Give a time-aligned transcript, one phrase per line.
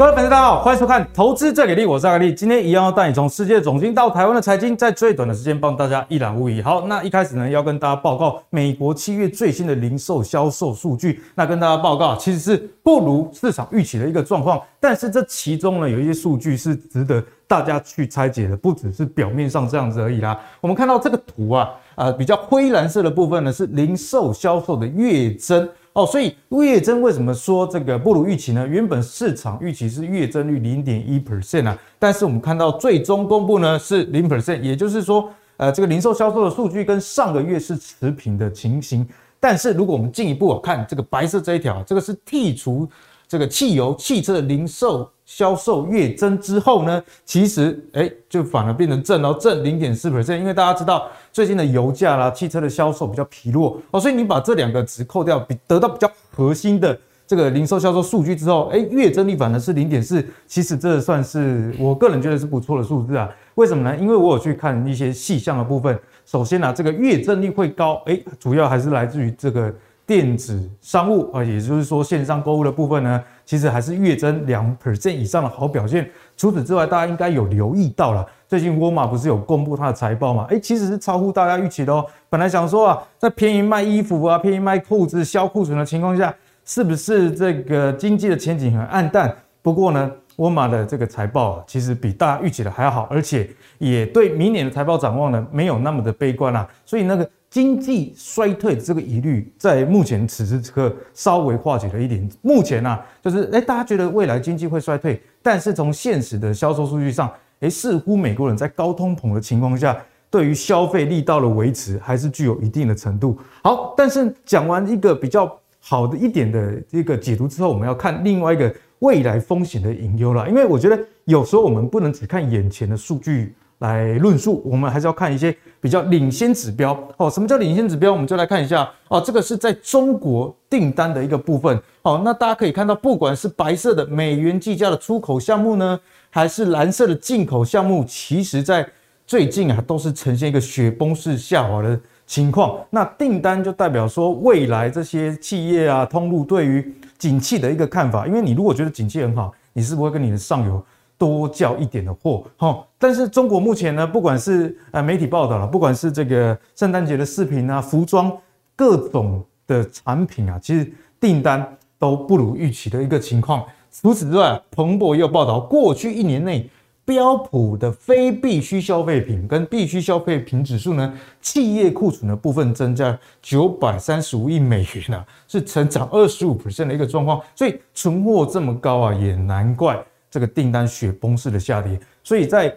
[0.00, 2.32] 各位粉丝，大家好，欢迎收看《投资最给力》，我是阿力。
[2.32, 6.62] 今天一样要带你从世界总经到台湾的财经，在最短的时间帮大家一览无遗。
[6.62, 11.20] 好，那一开始呢，要跟大家报告美国七月最新的零售销售数据。
[11.34, 14.58] 那跟大家报告，其实是不如市场预期的一个状况。
[14.80, 20.40] 但是这其中呢，有一些数据是值得大家去拆解的，不只是表面上这样子而已啦。
[20.62, 25.68] 我们看到这个图啊，呃，比较灰蓝色的部分呢，是零售销售的月增。
[25.92, 28.66] 哦，所以月增为什么说这个不如预期呢？
[28.66, 39.06] 原本市场预期是月增率零点一 percent 啊，但是我们看到最终公布呢是零 percent，也就是说，呃，这个零售销售的数据跟上个月是持平的情形。
[39.40, 42.88] 但是如果我们进一步看这个白色这一条，这个是剔除
[43.26, 45.10] 这个汽油汽车的零售。
[45.30, 50.36] 销售月增之后呢，其实哎，就反而变成正哦，正零点四 percent。
[50.36, 60.26] 因为大家知道最近的油价啦，汽车的销售比较疲弱哦，所以你把这两个值扣掉，比得到比较核心的这个零售销售数据之后，哎，月增率反而是零点四。
[60.48, 63.30] 其实这算是我个人觉得是不错的数字啊。
[63.54, 63.96] 为什么呢？
[63.96, 65.96] 因为我有去看一些细项的部分。
[66.26, 69.72] 首先呢、这个月增率会高，哎，主要还是来自于这个。
[70.06, 76.08] 电子商务啊，也就是说线上购物的部分呢，其实还是月增两 percent 以上的好表现。
[76.36, 80.46] 除此之外，大家应该有留意到了，最近沃尔玛不是有公布它的财报嘛？
[80.50, 82.06] 诶，其实是超乎大家预期的哦。
[82.28, 86.32] 本来想说啊，在便宜卖衣服啊、便宜卖裤子、销库存的情况下，
[86.64, 89.34] 是不是这个经济的前景很暗淡？
[89.62, 96.68] 不过呢，沃尔玛的这个财报啊，其实比大家预期的还要好，而且也对明年的财报展望呢，没有那么的悲观啊。
[96.86, 97.28] 所以那个。
[97.50, 102.26] 经济衰退的这个疑虑，在目前此时此刻稍微化解了一点。
[102.42, 107.28] 目前啊，就是哎，大家觉得未来经济会衰退，但是从现实的销售数据上，
[107.58, 113.36] 哎，似乎美国人在高通膨的情况下，对于消费力道的维持还是具有一定的程度。
[113.64, 120.48] 好，但是讲完一个比较好的一点的这个解读之后，我们要看另外一个未来风险的隐忧了。
[120.48, 123.56] 因为我觉得有时候我们不能只看眼前的数据。
[123.80, 127.28] 来论述，我们还是要看一些比较领先指标哦。
[127.28, 128.12] 什么叫领先指标？
[128.12, 129.20] 我们就来看一下哦。
[129.20, 132.20] 这个是在中国订单的一个部分哦。
[132.24, 135.98] 那大家可以看到，不管是白色的美元计价的出口项目呢，
[136.28, 138.86] 还是蓝色的进口项目，其实在
[139.26, 142.78] 最近啊都是呈现一个雪崩式下滑的情况。
[142.90, 148.26] 那订单就代表说，未来这些企业啊、通路对于景气的一个看法。
[148.26, 150.84] 因为你如果觉得景气很好，你是不会跟你的上游。
[151.20, 158.34] 多叫一点的货，哈，但是中国目前呢，不管是呃媒体报道了，不管是这个圣诞节的视频啊，服装
[158.74, 163.62] 各种的产品啊，其实订单都不如预期的一个情况。
[163.92, 166.66] 除此之外，彭博也有报道，过去一年内
[167.04, 171.12] 标普的非必需消费品跟必需消费品指数呢，
[171.42, 177.38] 企业库存的部分增加九百三十五亿美元啊，是成长二十五 percent 的一个状况。
[177.54, 180.02] 所以存货这么高啊，也难怪。
[180.30, 182.72] 这个订单雪崩式的下跌，所以在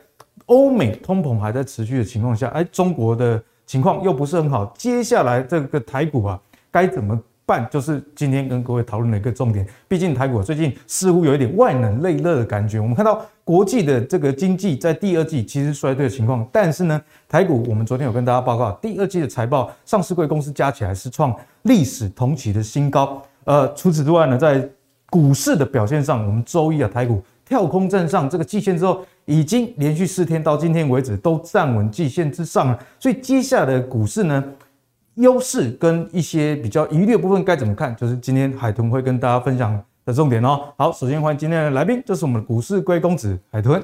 [0.47, 4.65] 欧美通膨还在持续的情况下，哎，中国的情况又不是很好。
[4.77, 7.65] 接下来这个台股啊，该怎么办？
[7.69, 9.65] 就是今天跟各位讨论的一个重点。
[9.87, 12.79] 毕竟台股最近似乎有一点外冷内热的感觉。
[12.79, 23.21] 我们看到国际的这个经济在第二季其实衰退的情况，但是呢，台股我们昨天有跟大家报告，第二季的财报，上市柜公司加起来是创历史同期的新高。
[23.43, 24.67] 呃，除此之外呢，在
[25.09, 27.21] 股市的表现上，我们周一啊，台股。
[27.45, 32.79] 跳空站上这个季线之后，已经连续四天到今天为止都站稳季线之上了。
[32.99, 34.43] 所以接下来的股市呢，
[35.15, 37.93] 优势跟一些比较疑虑的部分该怎么看？
[37.95, 40.61] 就是今天海豚会跟大家分享的重点哦。
[40.77, 43.83] 好，首先欢迎今天的来宾，这是我们的股市龟公子海豚。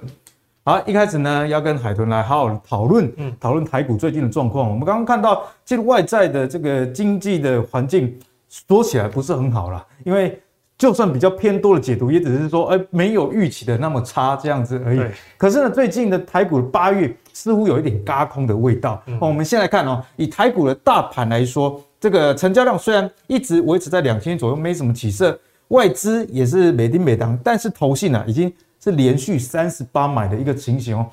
[0.64, 4.70] 好，一开始呢要跟海豚来好好讨论，讨论台股最近的状况。
[4.70, 10.42] 我们刚刚看到，其实外在的这个经济的环境说起来不是很好啦，因为。
[10.80, 15.02] 就算比较偏多的解读，也只是说，哎，没有预期的那么差这样子而已。
[15.38, 19.04] 可是呢，最近的台股的八月似乎有一点嘎空的味道。
[19.20, 25.38] 哦，我们先来看哦，以台股的大盘来说，这个成交量虽然一直维持在两千左右，没什么起色，
[25.68, 28.50] 外资也是每丁每当，但是投信呢，已经
[28.82, 31.06] 是连续三十八买的一个情形哦。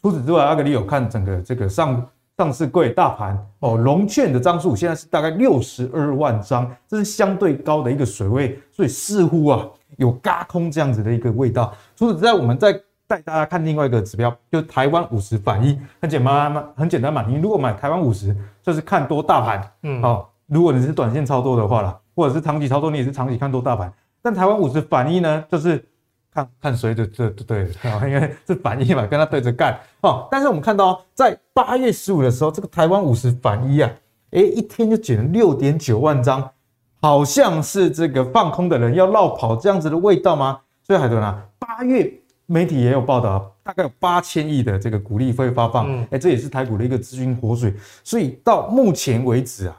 [0.00, 2.06] 除此之外，阿格里有看整个这个上。
[2.38, 11.74] 上市柜大盘哦，融券的张数现在是大概六十二万张，这是相对高的一个水位，所以似乎啊有轧空这样子的一个味道。
[11.96, 12.72] 除此之外，我们再
[13.08, 17.24] 带大家看另外一个指标，就是台湾五十反一，很简单嘛，很简单嘛。
[17.26, 18.32] 你如果买台湾五十，
[18.62, 23.92] 就是看多大盘，嗯，好，如果你是短线操作的话啦，或者是长期操作，你也是长期看多大盘。
[24.22, 25.84] 但台湾五十反一呢，就是。
[26.32, 30.28] 看看谁的这对啊，因为是反一嘛，跟他对着干哦。
[30.30, 33.90] 但是我们看到，在八月十五的时候，这个台湾五十反一啊，
[34.30, 36.50] 诶，一天就减了六点九万张，
[37.00, 40.60] 好像是这个放空的人要落跑这样子的味道吗？
[40.82, 42.12] 所以海豚啊，八月
[42.46, 47.74] 媒体也有报道，大概有八千亿的这个股利会发放，哎、这也是台股的一个资金活水。
[48.04, 49.76] 所以到目前为止啊，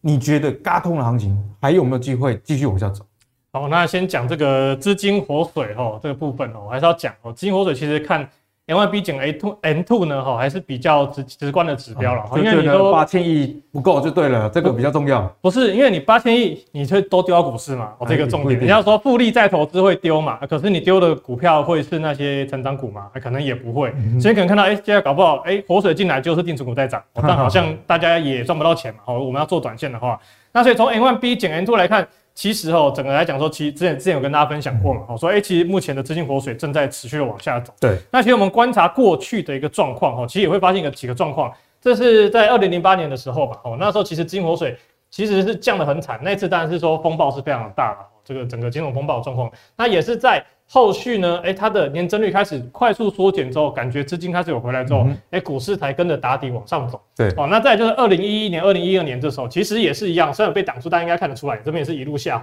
[0.00, 3.04] 你觉得嘎通的行情还有没有机会继续往下走？
[3.52, 8.26] 好，那先讲这个资金活水哦，这个部分哦，我还是要讲哦，资金活水其实看。
[8.64, 15.20] NYB 减 A two N two 呢，哈，还是比较直直观的指标了，因为你说八千亿不够就对了，这个比较重要。
[15.40, 17.92] 不是，因为你八千亿，你就都丢到股市嘛？
[17.98, 18.58] 哦，这个重点。
[18.60, 20.38] 你要说复利再投资会丢嘛？
[20.46, 23.10] 可是你丢的股票会是那些成长股嘛？
[23.20, 23.92] 可能也不会。
[24.20, 29.00] 所以可能看到，哎，现在搞不好，哎，活水进来就是定存股在涨，但好像大家也赚不到钱嘛。
[29.06, 30.18] 哦，我们要做短线的话，
[30.52, 32.06] 那所以从 NYB 减 N two 来看。
[32.34, 37.72] 其实哦，整个来讲说，其实之前之前有跟大家分享过嘛，哦，说哎，其实目前的资金活水正在持续的往下走。
[37.80, 41.52] 对，那其实我们观察过去的一个状况哦，其实也会发现一个几个状况。
[41.80, 44.76] 这是在二零零八年的时候吧，哦，那时候其实资金活水
[45.10, 46.20] 其实是降得很惨。
[46.22, 50.44] 那次当然是说风暴是非常的大了，这个整个金融风暴的状况，那也是在。
[50.74, 51.36] 后续呢？
[51.44, 56.98] 哎、欸，它的年增率开始快速缩减之后，感觉资金开始有回来之后，哎、股市才跟着打底往上走。
[57.14, 62.42] 对，哦，那再就是二零一一年、二零一二年这时候，其实也是一样，虽然被挡住，大家应该看得出来，这边也是一路下，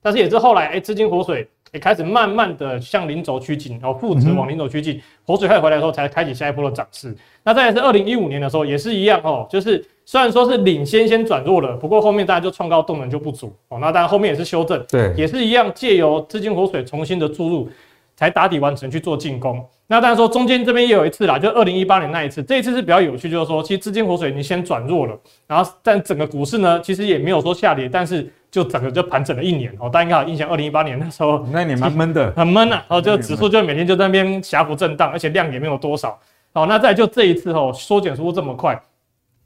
[0.00, 7.12] 但是也是后来，哎、欸，资金活水也开始慢慢的向零轴趋近，然后负值往零轴趋近，活水开始回来的时候，才开启下一波的涨势。
[7.42, 9.84] 那再来是二零一五年的时候，也是一样哦，就是。
[10.06, 13.78] 虽然说是领先先转弱了，不过后面大家就创高动能就不足哦。
[13.80, 17.68] 那当然后面也是修正，对，也是一样借由资金活水重新的注入，
[18.14, 19.64] 才打底完成去做进攻。
[19.86, 29.88] 那当然说中间这边也有一次啦，就二零一八年那一次，这一次是比较有趣，就是说其实资金活水已经先转弱了，然后但整个股市呢，其实也没有说下跌，但是就整个就盘整了一年哦。
[29.90, 36.18] 大家应该有印象，二零一八年那时候那年蛮闷的，很闷啊，然后就指数就每天就在那边狭幅震荡，而且量也没有多少。
[36.54, 38.80] 好，那再就这一次哦，缩减速度这么快。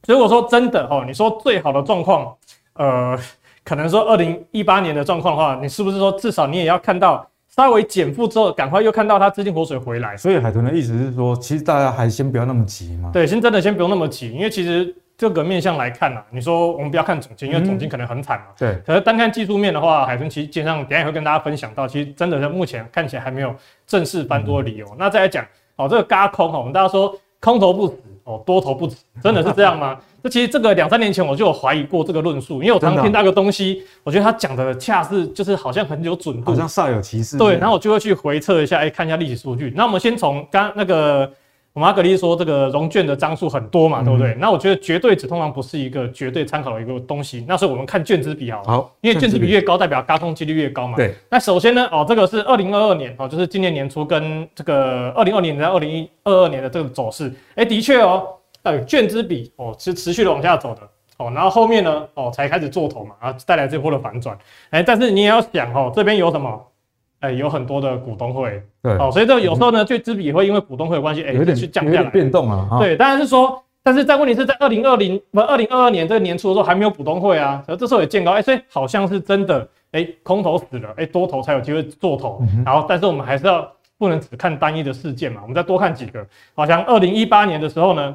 [0.05, 2.35] 所以我说真的哦，你说最好的状况，
[2.75, 3.19] 呃，
[3.65, 10.17] 可能说二零一八年的状况的话，你是不是说至少你也要看到稍微减负之后，赶快又看到它资金活水回来？
[10.17, 13.11] 所以海豚的意思是说，其实大家还先不要那么急嘛。
[13.13, 18.47] 对，先真的先不用那么急，因为其实这个面向来看啊，你说我们不要看总金，因为总金可能很惨嘛。
[18.57, 18.81] 对。
[18.87, 23.53] 可是单看技术面的话，海豚其实基本上等下也会跟大家分享到，其实真的在目前看起来还没有
[23.87, 24.87] 正式翻多的理由。
[24.93, 25.45] 嗯、那再来讲
[25.77, 27.99] 哦，这个嘎空哈，我们大家说空头不死。
[28.29, 29.99] 哦，多头不止，真的是这样吗？
[30.23, 37.39] 这其实这个两三年前我就有怀疑过这个论述，因为我常常听到一个东西，我觉得他讲的恰是就是好像很有准度，好像煞有其事。
[37.39, 39.73] 对，然后我就会去回测一下，哎，看一下历史数据。
[39.75, 41.31] 那我们先从刚那个。
[41.79, 44.31] 我们阿格力说这个融券的张数很多嘛，对不对？
[44.33, 47.45] 嗯、那我觉得绝对值通常不是一个绝对参考的一个东西。
[47.47, 50.97] 那所以我们看券资比好，好，因为券资比越高，代表轧空几率越高嘛。
[50.97, 51.15] 对。
[51.31, 58.27] 那首先呢，哦，这个是二零二二年哦，就是今年年初跟这个二零二零年到二零二二年的这个走势，哎，的确哦，
[58.65, 60.81] 呃，券资比哦是持续的往下走的
[61.19, 64.37] 哦，然后后面呢，哦才开始做头嘛，然后带来这波的反转。
[64.71, 66.61] 哎，但是你也要想哦，这边有什么？
[67.21, 72.79] 哎、欸，有很多的股东会，对，哦，所以这个有时候呢，券资比会因为股东会的关系，哎、欸，有点去降下来，变动啊。
[72.79, 79.61] 对，当然是说，但是在问题是在二零二零不二零二二年这个年初的时候还没有股东会啊，所以这时候也见高，哎、欸，所以好像是真的，
[79.91, 82.39] 哎、欸，空头死了，哎、欸，多头才有机会做头。
[82.43, 83.69] 嗯、然后，但是我们还是要
[83.99, 86.25] 不能只看单一的事件嘛，我们再多看几个。
[86.55, 88.15] 好像二零一八年的时候呢，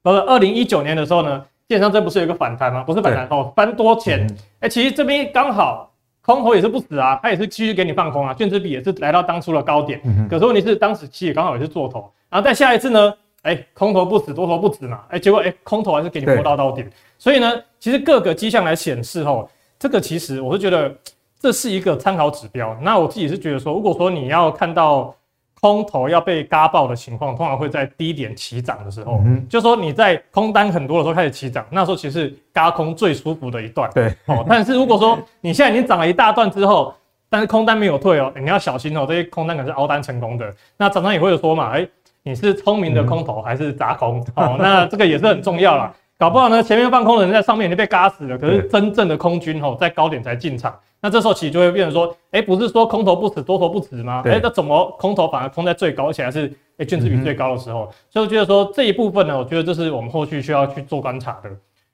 [0.00, 2.84] 不是二零一九年的时候呢，基本上这不是有一个反弹吗？
[2.84, 4.24] 不是反弹哦，翻多钱。
[4.60, 5.88] 哎、其实这边刚好。
[6.24, 10.00] 空头也是不死啊，它也是继续给你放空啊，券资比也是来到当初的高点。
[10.04, 13.12] 嗯、可是问题是，当时其实也刚好也是做头，然后再下一次呢，
[13.42, 16.90] 哎、欸，空头不死，多头不止嘛，哎、欸，结果哎、欸，空头还是给你摸到到点。
[17.18, 19.48] 所以呢，其实各个迹象来显示，吼，
[19.78, 20.94] 这个其实我是觉得
[21.40, 22.76] 这是一个参考指标。
[22.80, 25.14] 那我自己是觉得说，如果说你要看到。
[25.62, 33.88] 空头要被嘎爆的情况，通常会在低点起涨的时候，嗯、就说你在空单很多的时候开始起涨，那时候其实是嘎空最舒服的一段。
[33.94, 36.92] 对，哦，但是如果说你现在已经涨了一大段之后，
[37.30, 40.52] 但是空单没有退哦，你要小心哦，这些空单可能是凹单成功的。
[40.76, 41.88] 那常常也会有说嘛，哎、欸，
[42.24, 44.18] 你是聪明的空头还是杂空？
[44.34, 45.94] 嗯、 哦，那这个也是很重要啦。
[46.18, 50.74] 搞不好呢，前面放空的人在上面已经被嘎死了，可是真正的空军哦，在高点才进场。
[51.02, 54.22] 那这时候其实就会变成说，哎、欸，不是说空头不死，多头不死吗？
[54.24, 57.86] 哎、欸，那怎么空头反而空在最高，而且还是哎券资比最高的时候？
[57.86, 61.50] 嗯、所以我觉得说这一部分呢，我觉得这是我们后续需要去做观察的。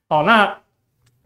[0.07, 0.55] 好，那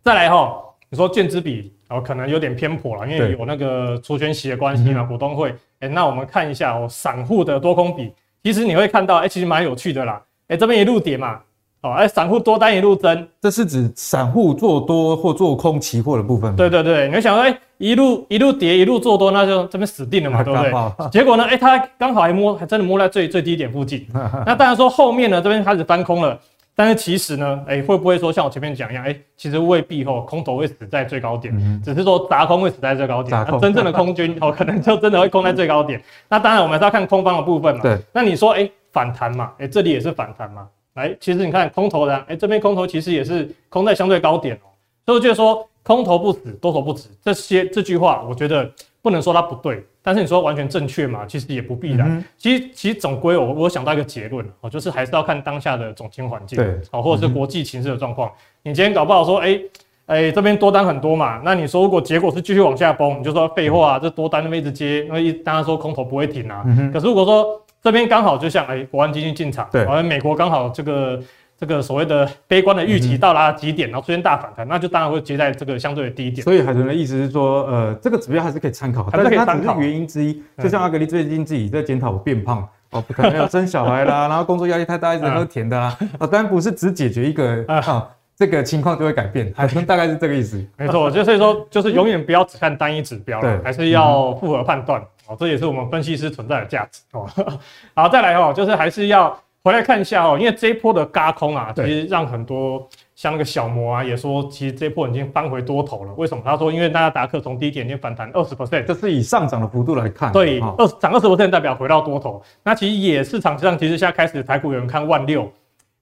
[0.01, 5.49] 再来哈，你说券资比哦，可能有点偏颇了，因为有那个除权息的关系嘛，股东会。
[5.79, 10.23] 哎、欸，那我们看一下哦，散户的多空比，其实你会看到，其实蛮有趣的啦。
[10.47, 11.41] 哎、欸，这边一路跌嘛。
[11.83, 16.55] 哦，哎，散户多单一路增，这是指散户做多或做空期货的部分。
[16.55, 21.09] 对对对，你会想说，哎，一路一路跌，一路做多，那就这边死定了嘛，对不对？
[21.11, 24.07] 结果呢，哎，他刚好还摸，还真的摸在最最低点附近。
[24.45, 26.39] 那当然说后面呢，这边开始翻空了，
[26.73, 36.01] 但是其实呢，哎、欸，会不会说像我前面讲一样，哎、欸，其实未必吼，空头会死在最高点，嗯、只是说砸空会死在最高点，啊、真正的空军哦，可能就真的会空在最高点。
[36.29, 37.81] 那当然，我们还是要看空方的部分嘛。
[37.81, 37.99] 对。
[38.13, 40.65] 那你说，哎、欸，反弹嘛，哎、欸，这里也是反弹嘛。
[40.95, 44.69] 来，其实你看空头的，哎、欸，这边空头其实也是空在相对高点哦。
[45.05, 48.69] 所以我觉得说，空头不死，多头不止，这些这句话，我觉得
[49.01, 49.83] 不能说它不对。
[50.05, 51.25] 但是你说完全正确嘛？
[51.25, 52.09] 其实也不必然。
[52.17, 58.29] 嗯、其实其实总归我我想到一个结论哦，就是还是要看当下的总经环境，对，哦，或者是国际形势的状况。
[58.29, 58.33] 嗯、
[58.63, 59.65] 你今天搞不好说，哎、欸、
[60.05, 66.63] 哎、欸、这边多单很多嘛，那你说如果结果是继续往下崩，你就说废话啊，这多单那么一直接，因为当然说空头不会停啊。
[66.67, 71.21] 嗯、可是如果说这边刚好就像哎、欸、国安基金进场，对，而美国刚好这个。
[71.55, 76.43] 这个所谓的悲观的预期到达极点，然后出现大反弹，那就当然会接在这个相对的低点。
[76.43, 80.43] 所以海豚的意思是说，呃，这个指标还是可以参考，但是它只是原因之一。
[80.57, 85.97] 就像阿格力最近自己在检讨我变胖哦，不可能要生小孩啦，然后工作压力太大，一直喝甜的啊，
[86.29, 89.53] 当然不是只解决一个啊，这个情况就会改变。
[89.55, 90.65] 海豚大概是这个意思。
[90.77, 97.27] 没错，就所以说，就是永远不要只看单一指标了，还是要复合判断哦，这也是我们分析师存在的价值哦。
[97.95, 99.37] 好，再来哦，就是还是要。
[99.65, 102.85] 回来看一下哦，因为这一波的嘎空啊，其实让很多
[103.15, 106.13] 像那个小摩啊也说，其实这一波已经翻回多头了。
[106.15, 106.43] 为什么？
[106.43, 110.33] 他说，因为纳斯达克从低点已经反弹二十 percent，这是以上涨的幅度来看。
[110.33, 112.43] 对，二涨二十 percent 代表回到多头。
[112.61, 115.49] 那其实也市场上其实现在开始台股有人看万六，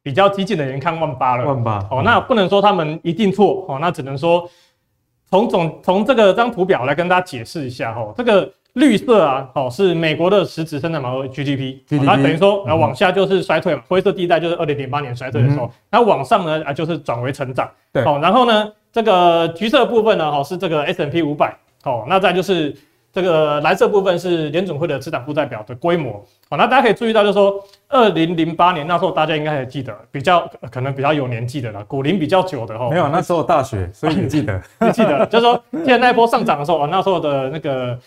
[0.04, 1.46] 比较激进的人看万八了。
[1.46, 1.80] 万八。
[1.92, 4.50] 哦，那不能说他们一定错哦，那只能说
[5.30, 8.52] 从总从这个张图表来跟大家解释一下哦，这个。
[8.76, 21.54] 绿色啊，哦，是美国的实质生产毛额 GDP，它等于说，然后往下就是衰退嘛，灰色地带就是二零零八年衰退的时候，然后往上呢啊就是转为成长，对，哦，然后呢这个橘色部分呢，哦是这个 S&P 五百，
[21.84, 22.74] 哦，那再就是
[23.14, 37.98] 这个蓝色部分是联准会的资产负债表的规模，好，那大家可以注意到就是说，二零零八年那时候大家应该还记得，比较可能比较有年纪的了，股龄比较久的哈，没有，那时候大学，所以你记得， 你记得，就是说记得那一波上涨的时候啊，那时候的那个。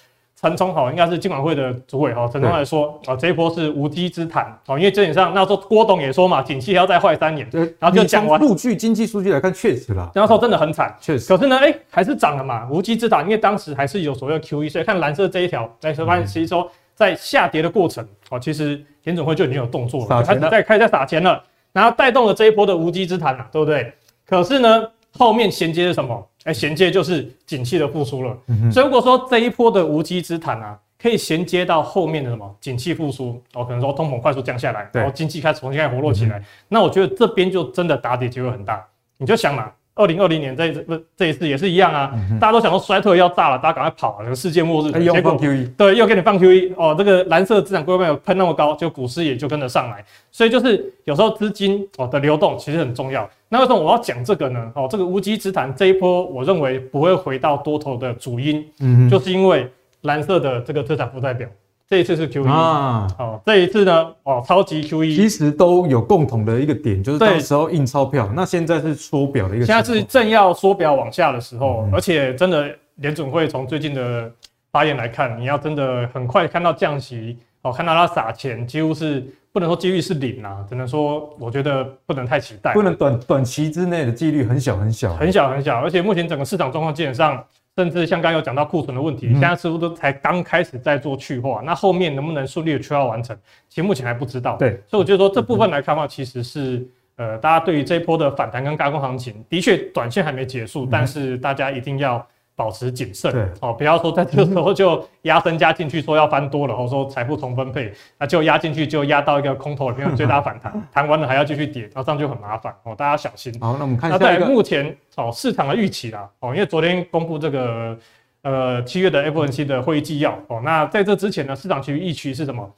[0.45, 2.29] 陈冲好，应该是金管会的主委哈。
[2.31, 7.49] 陈冲来说啊，这一波是无稽之谈哦，因为基本上那时候郭董也说嘛，景气还要再坏三年。
[7.79, 10.11] 然后就讲完数据，经济数据来看，确实啦。
[10.15, 11.27] 那时候真的很惨，确实。
[11.35, 23.91] 可是呢，哎、欸，还是涨了嘛，无稽之谈，因为当时还是有所谓的 QE，所以看蓝色这一条，来说发现其实说在下跌的过程哦，其实联准会就已经有动作了，开始在开始在撒钱了，然后带动了这一波的无稽之谈了，对不对？
[24.29, 24.87] 可是呢，
[25.17, 26.29] 后面衔接是什么？
[26.45, 28.39] 哎，衔接就是景气的复苏了。
[28.47, 38.85] 嗯、哼所以如果说这一波的无稽之谈啊，可以衔接到后面的什么景气复苏，哦，可能说通膨快速降下来，然后经济开始重新开始活络起来，嗯、那我觉得这边就真的打底机会很大。
[39.19, 39.71] 你就想嘛。
[39.95, 45.03] 二零二零年这一次不这一次也是一样啊，嗯、大家都想说衰退要炸了，大家赶快跑，这个世界末日。
[45.03, 50.05] 又放 QE，对，又给你放 QE 哦，这个蓝色资产规模有喷那么高，就股市也就跟着上来。
[50.33, 53.29] 所以就是有时候资金哦的流动其实很重要。
[53.49, 54.73] 那为什么我要讲这个呢？
[54.75, 59.71] 哦，这个无稽之谈这一波，我认为不会回到多头的主因，嗯哼，就是因为
[60.03, 61.49] 蓝色的这个资产负债表。
[61.95, 74.29] 这一次是 QE 啊，哦，这一次呢，哦，超级 QE，其实都有共同的一个点，就是那时候印钞票，那现在是缩表的一个，现在是正要缩表往下的时候，嗯、而且真的联准会从最近的
[74.73, 85.15] 发言来看，你要真的很快看到降息，哦，看到他撒钱，几乎是不能说几率是零啊，只能说我觉得不能太期待，不能短短期之内的几率很小很小。
[85.15, 87.45] 很小很小，而且目前整个市场状况基本上。
[87.77, 93.37] 甚至像刚刚有讲到库存的问题，现在似乎都才刚开始在做去化，嗯、那后面能不能顺利的去化完成，
[93.69, 94.57] 其实目前还不知道。
[94.57, 102.25] 对，所以我觉得说这部分来看的话，其实是呃，大家对于这一波的反弹跟高空行情，的确短线还没结束，嗯、但是大家一定要。
[102.57, 113.53] 保持谨慎，对哦，不要说在这个时候就压身加进去，说要翻多了，或者说财富重分配，那就压进去就压到一个空头里面最大反弹， 弹完了还要继续跌，然后这样就很麻烦哦，大家小心。
[113.61, 114.19] 好，那我们看一下。
[114.19, 117.99] 那在目前哦市场的预期啦，哦，因为昨天公布这个
[118.43, 122.73] 呃七月的 FOMC 的会议纪要哦，那在这之前呢，市场其实预期是什么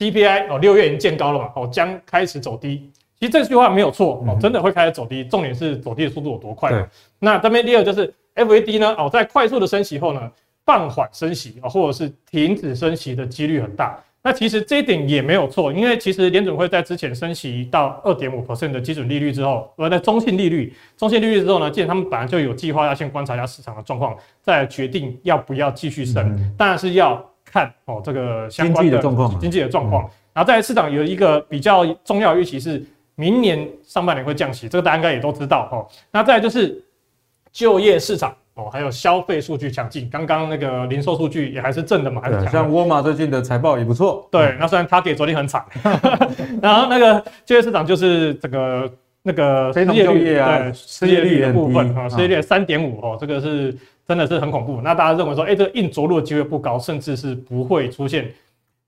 [0.00, 2.90] ？CPI 哦六月已经见高了嘛，哦将开始走低。
[3.20, 6.72] 其实这句话没有错哦，真的会开始走低，重点是走低的速度有多快。
[7.20, 8.12] 那这边第二就是。
[8.34, 8.94] FED 呢？
[8.98, 10.30] 哦，在快速的升息后呢，
[10.64, 13.98] 放缓升息啊，或者是停止升息的几率很大。
[14.24, 26.24] 那其实这一点也没有错，因为其实联准会在之前升息到二点五 percent 的基准利率之后，而在中性利率、中性利率之后呢，既然他们本来就有计划要先观察一下市场的状况，再决定要不要继续升。
[26.36, 30.08] 嗯、当然是要看哦这个相关的经济的状况，经济的状况。
[30.32, 32.80] 然后在市场有一个比较重要的预期是，
[33.16, 35.84] 明年上半年会降息，这个大家应该也都知道哦。
[36.12, 36.80] 那再来就是。
[37.52, 42.48] 就业市场哦，还有消费数据强劲，刚刚那个零售数据也还是正的嘛，还是强。
[42.50, 44.26] 像沃尔玛最近的财报也不错。
[44.30, 45.64] 对，那虽然他给昨天很惨，
[46.60, 48.92] 然后那个就业市场就是这个
[49.22, 53.76] 那个失业率啊，对，失业率的部分啊，失业率三点五哦，这个是
[54.08, 54.80] 真的是很恐怖。
[54.82, 58.32] 那大家认为说，哎，这个硬着陆的机会不高，甚至是不会出现。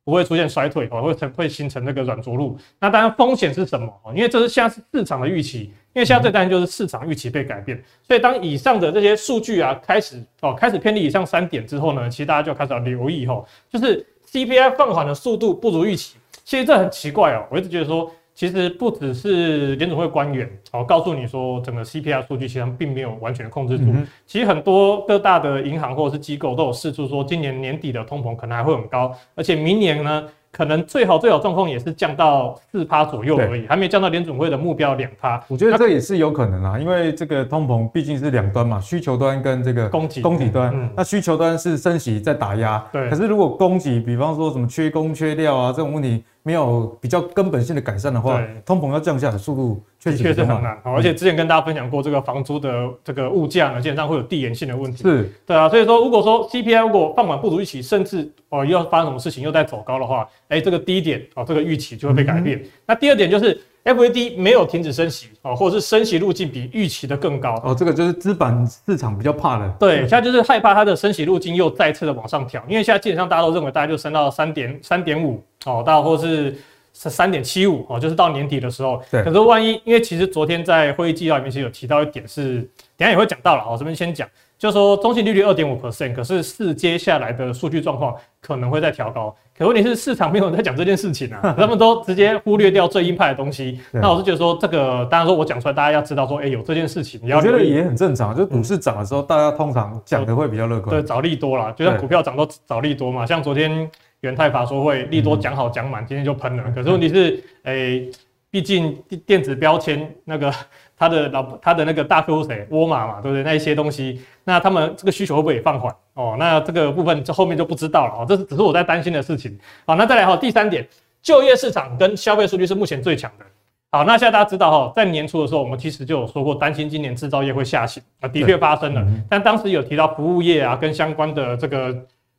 [0.06, 2.58] 不会出现衰退哦，会成会形成那个软着陆。
[2.78, 3.90] 那当然风险是什么？
[4.14, 7.82] 因为这是现在是市场的预期，因为现在最担心就是市场预期被改变。
[8.06, 16.16] 所以当以上的这些数据啊开始哦开始偏离以上三点之后呢，其实大家就开始要留意吼，就是 CPI 放缓的速度不如预期。
[16.44, 18.10] 其实这很奇怪哦，我一直觉得说。
[18.36, 23.94] 其实不只是联准会官员哦，告诉你说整个 CPI 数据其实并没有完全控制住。
[24.26, 30.28] 其实很多各大的银行或者是机构都有试出说，今年年底的通膨可能还会很高，而且明年呢。
[30.54, 35.42] 可能最好最好状况也是降到四趴左右而已，还没降到联准会的目标两趴。
[35.48, 40.70] 我觉得这也是有可能啊，因为这个通膨毕竟是两端嘛，需求端跟这个供给供给端。
[40.72, 43.10] 嗯，那需求端是升息在打压，对。
[43.10, 49.82] 可是如果供给，比方说什么缺工缺料啊这种问题没有比较根本性的改善的话，通膨要降下的速度。
[49.98, 55.02] 确实是很难，而且之前跟大家分享过，这个房租的这个物价呢，基本上会有递延性的问题。
[55.02, 62.62] 是，对啊，所以说如果说 CPI 如果放缓不足预期，甚至哦又要发生什么事情又在走高的话，哎，这个第一点哦，这个预期就会被改变。
[62.84, 69.66] 那第二点就是 F A D 没有停止升息哦，或者是升息路径比预期的更高哦，这个就是资本市场比较怕的。
[69.80, 76.54] 对，现在就是害怕它的升息路径又再次的往上调，因为现在基本上大家都认为大概就升到三点三点五哦，到或是。
[76.96, 79.02] 是三点七五哦，就是到年底的时候。
[79.10, 79.20] 对。
[79.24, 82.58] 可是万一，因为其实昨天在会议纪要里面其实有提到一点是，
[82.96, 83.68] 等下也会讲到了。
[83.68, 89.34] 我这边先讲，就是说中性利率二点五 percent，可是是接下来的数据状况可能会再调高。
[89.58, 93.80] 可问题是市场没有人在讲这件事情啊， 他们都直接忽略掉最鹰派的东西。
[93.90, 97.20] 那我是觉得说，这个当然说我讲出来，大家要知道说，哎、欸，有这件事情。
[97.24, 100.94] 我觉得也很正常，就股市涨的时候，大家通常讲的会比较乐观。
[100.94, 103.90] 对，找利多啦，就像股票涨都找利多嘛，像昨天。
[104.24, 106.64] 元泰法说会利多讲好讲满，今天就喷了。
[106.74, 108.10] 可是问题是，诶、欸，
[108.50, 110.50] 毕竟电子标签那个
[110.96, 113.42] 他的老他的那个大客户谁，沃尔玛嘛，对不对？
[113.42, 115.94] 那一些东西，那他们这个需求会不会也放缓？
[116.14, 118.22] 哦，那这个部分这后面就不知道了。
[118.22, 119.58] 哦，这是只是我在担心的事情。
[119.86, 120.88] 好，那再来哈，第三点，
[121.20, 123.44] 就业市场跟消费数据是目前最强的。
[123.90, 129.06] 好，那现在大家知道哈，在年初的时候，我们其实就有说过，担心今年制造业会下行啊，的确发生了。
[129.28, 131.94] 但当时有提到服务业啊，跟相关的这个。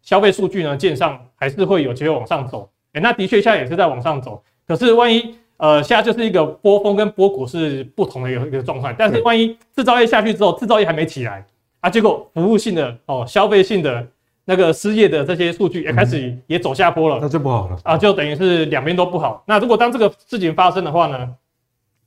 [0.06, 4.42] 消费数据呢，见上还是会有机会往上走，诶，那的确现在也是在往上走。
[4.68, 8.96] 可是万一呃，现在就是一个波峰跟波谷是不同的一个一个状态。
[8.98, 11.44] 但是万一制造业下去之后，制造业还没起来
[11.80, 14.06] 啊，结果服务性的哦，消费性的
[14.46, 19.44] 那个失业的这些数据也开始也走下坡了，那就不好了啊，就等于是两边都不好。
[19.48, 21.36] 那如果当这个事情发生的话呢，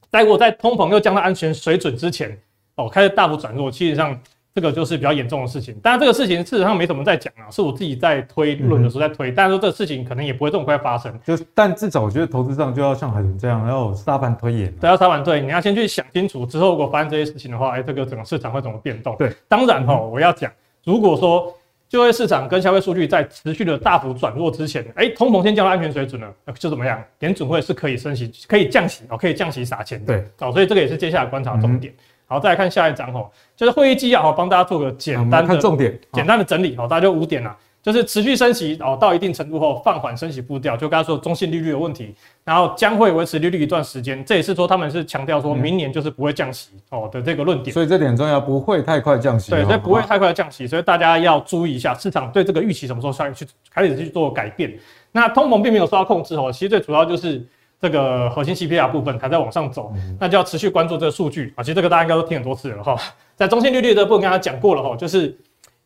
[0.08, 2.38] 在我在通膨又降到安全水准之前，
[2.76, 4.16] 哦，开始大幅转弱，其实上。
[4.58, 11.16] 这个就是比较严重的事情，当然这个事情事实上没什么在讲啊，是我自己在推论的时候在推，但是说这个事情可能也不会这么快发生。
[11.24, 14.72] 就但至少我觉得投资上就要像海豚这样，要沙盘推演。
[14.80, 19.14] 对，要沙盘推，你要先去想清楚之后如果发生这些事情的话，哎，这个整个市场会怎么变动？
[19.16, 20.50] 对，当然哈，我要讲，
[20.82, 21.54] 如果说
[21.88, 27.00] 就业市场跟消费数据在持续的大幅转弱之前，哎，通膨先降到安全水准了，就怎么样？
[27.20, 30.18] 联准会是可以升息，可以降息哦，可以降息撒钱的。
[30.18, 31.92] 对，哦，所以这个也是接下来观察的重点。
[31.92, 36.76] 嗯好，再来看下一张吼，就是会议纪要哈，帮大家做个简单的重点，简单的整理。
[36.76, 42.14] 好，大家就五点啦，就是持续升息哦，到一定程度后放缓升息步调，就刚才说中性利率的问题，
[42.44, 47.72] 然后将会维持利率一段时间，这也是说他们是强调说明年就是不会降息哦的这个论点。
[47.72, 49.50] 所以这点很重要，不会太快降息。
[49.50, 54.78] 对，所以不会太快降息，所以大家要注意一下市场对这个预期什么时候开始去开始去做改变。
[55.12, 57.42] 那通膨并没有受到控制哦，其实最主要就是。
[57.80, 61.52] 这个核心 CPI 部分还在往上走，那就要持续关注这个数据。
[61.56, 61.62] 啊。
[61.62, 62.96] 其实这个大家应该都听很多次了哈，
[63.36, 65.36] 在中性利率的部分跟大家讲过了哈，就是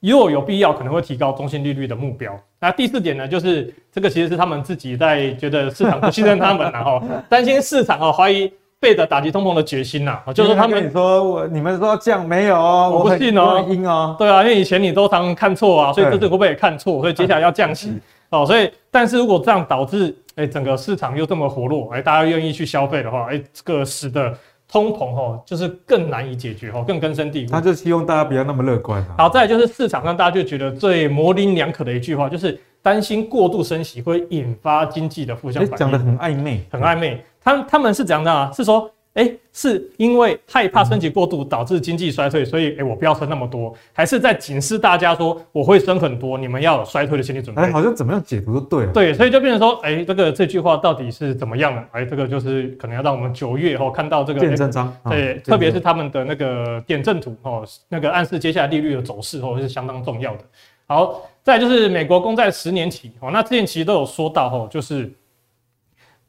[0.01, 2.39] 如果有必要可能会提高中性利率的目标。
[2.59, 17.01] 那第四点呢，就是这个其实是他们自己在觉得市场不信任他们然后 担心市场啊怀疑背着打击通膨的决心呐，就是他们你说我你们说降没有哦，我不信哦，阴哦，对啊，因为以前你都常看错啊，所以这次会不会也看错？
[17.01, 17.93] 所以接下来要降息
[18.33, 20.15] 哦，所以但是如果这样导致。
[20.35, 24.35] 哎，整个市场又这么活络，哎，大家愿意去消费的话，哎，这个使得
[24.67, 27.53] 通膨哦就是更难以解决哦，更根深蒂固。
[27.53, 29.15] 他就希望大家不要那么乐观啊。
[29.19, 35.77] 好，再来就是市场上大家就觉得最模棱两可的一句话，就是担心过度升息会引发经济的负向反应。
[35.77, 37.23] 讲得很暧昧，很暧昧。
[37.45, 38.51] 他他们是怎样的啊？
[38.55, 38.91] 是说。
[39.15, 47.61] 哎，是因为害怕升级过度导致经济衰退，所以哎，我不要升那么多，还是在警示大家说我会升很多，你们要有衰退的心理准备。
[47.61, 48.93] 哎，好像怎么样解读都对了。
[48.93, 51.85] 对，所以就变成说，哎，这个这句话到底是怎么样的？
[51.93, 60.45] 哎，这个就是可能要让我们九月后看到这个电证章，对，特别是他们的那个点阵图哦，那个暗示接下来利率的走势哦，是相当重要的。
[60.87, 65.13] 好，再就是美国公债十年期哦，那之前其实都有说到哦，就是。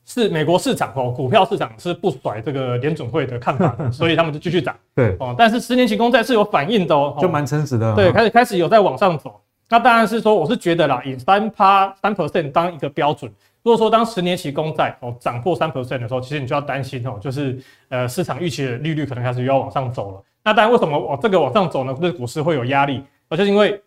[0.06, 4.76] 是美国市场哦，股票市场是不甩这个联准会的看法的， 所以他们就继续涨。
[4.94, 7.96] 对哦，但是十年期公债是有反应的哦，就蛮诚实的。
[7.96, 9.40] 对，开始开始有在往上走。
[9.70, 13.32] 那当然是说，我是觉得啦，以三趴三 percent 当一个标准。
[13.64, 20.22] 如果说当十年期公债哦涨破三 percent 的时候，其实你就要担心哦，就是呃市场预期的利率可能开始又要往上走了。
[20.44, 21.94] 那当然，为什么我这个往上走呢？
[21.94, 23.82] 不是股市会有压力，而就是因为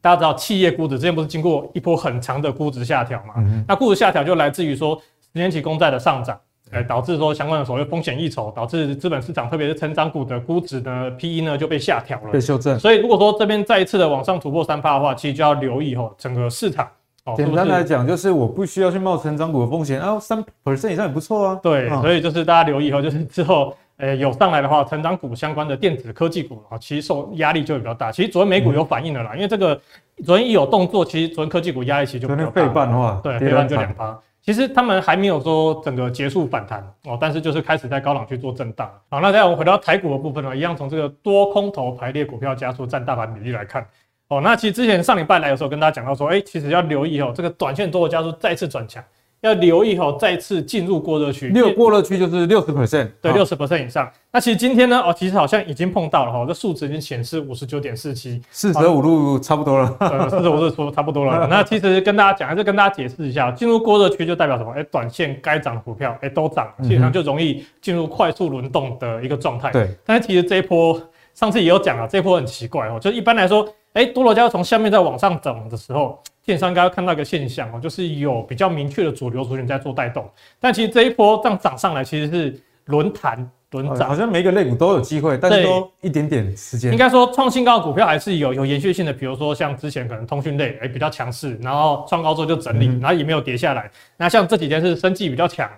[0.00, 3.34] 大家知道企业估值之前不是经过一波很长的估值下调嘛？
[3.38, 6.38] 嗯、那估值下调就来自于说十年期公债的上涨，
[6.70, 12.78] 呃，导致说相关的所谓风险溢酬，导致资本市场特别是成长股的估值呢 PE 呢就被下调了，被修正。
[12.78, 16.88] 所以如果说这边再一次的往上突破三趴的话，其实就要留意哦，整个市场。
[17.36, 21.60] 简单来讲，就是我不需要去冒成长股的风险啊，三 percent 以上也不错啊。
[21.62, 23.74] 对，所以就是大家留意哦， 就是之后。
[23.98, 28.12] 呃，有上来的话，成长股相关的电子科技股啊，其实受压力就会比较大。
[28.12, 29.80] 其实昨天美股有反应了啦，嗯、因为这个
[30.22, 32.44] 昨天一有动作，其实昨天科技股压力其实就比较大。
[32.44, 34.18] 昨天费半的话，对，费半就两趴。
[34.46, 38.88] 其实他们还没有说整个结束反弹哦，但是就是开始在高档去做震荡。
[39.10, 43.84] 好，那再我们回到台股的部分呢，一样从这个多空头排列股票加速占大盘比例来看
[44.28, 44.40] 哦。
[44.40, 49.02] 那其实之前上礼拜来的时候跟大家讲到说，哎、其实要留意哦，这个短线多头加速再次转强。
[49.42, 54.10] 要留意哦，再次进入过热区，六过热区就是六十 percent，对，六十 percent 以上。
[54.32, 61.46] 那其实今天呢，哦，其实好像已经碰到了哈，这数值已经显示五十九点四七，四舍五入差不多了， 呃，四舍五入说差不多了。
[61.50, 64.72] 那其实跟大家讲，还是跟大家解释一下，进入过热区就代表什么？
[64.72, 69.70] 哎，短线该涨的股票，哎，都涨，基本上就容易进入快速轮动的一个状态。
[69.70, 71.00] 对，但是其实这一波，
[71.34, 76.18] 上次也有讲了，这一波很奇怪哦，就一般来说，哎，多头家从下面再往上涨的时候。
[76.46, 80.30] 电商应该要看到一个现象哦，就是有比较明确的主流族群在做带动，
[80.60, 83.36] 但其实这一波这样涨上来，其实是轮弹
[83.72, 86.92] 轮涨，好像每个类股都有机会，但是都一点点时间。
[86.92, 93.90] 应该说创新高的股票还是有有延续性的，比如说像之前可能通讯类哎比较强势，然后创高之后就整理，然后也没有跌下来。
[94.16, 95.68] 那像这几天是生技比较强。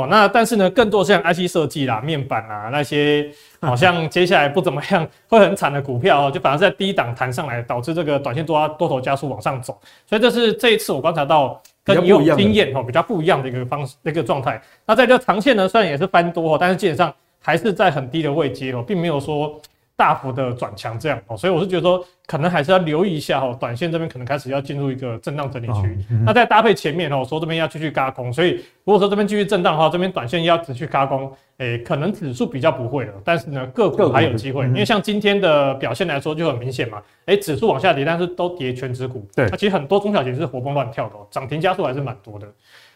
[0.00, 9.78] 哦，那但是呢，更多像 IC 设计啦、面板啊那些， 好像接下来不怎么样，会很惨的股票哦，就反而在低档弹上来，导致这个短线多多头加速往上走。
[10.06, 14.60] 所以这是这一次我观察到跟以往经验哦比较不一样的一个方式一个状态。
[14.86, 19.60] 那在这长线呢，虽然也是翻多哦，但是基本上还是在很低的位阶哦，并没有说。
[20.02, 25.96] 大幅的转强，这样哦，所以我是觉得说，可能还是要留意一下哦，短线这边可能开始要进入一个震荡整理区。
[26.26, 42.48] 那再搭配前面哦，说这边要继续轧空，所以如果说这边继续震荡的话，这边短线要持续轧空，诶、欸，可能指数比较不会了，但是呢，个股还有机会，因为像今天的表现来说就很明显嘛，诶、欸，指数往下跌，但是都跌全指股，对，那其实很多中小型是活蹦乱跳的，涨停加速还是蛮多的。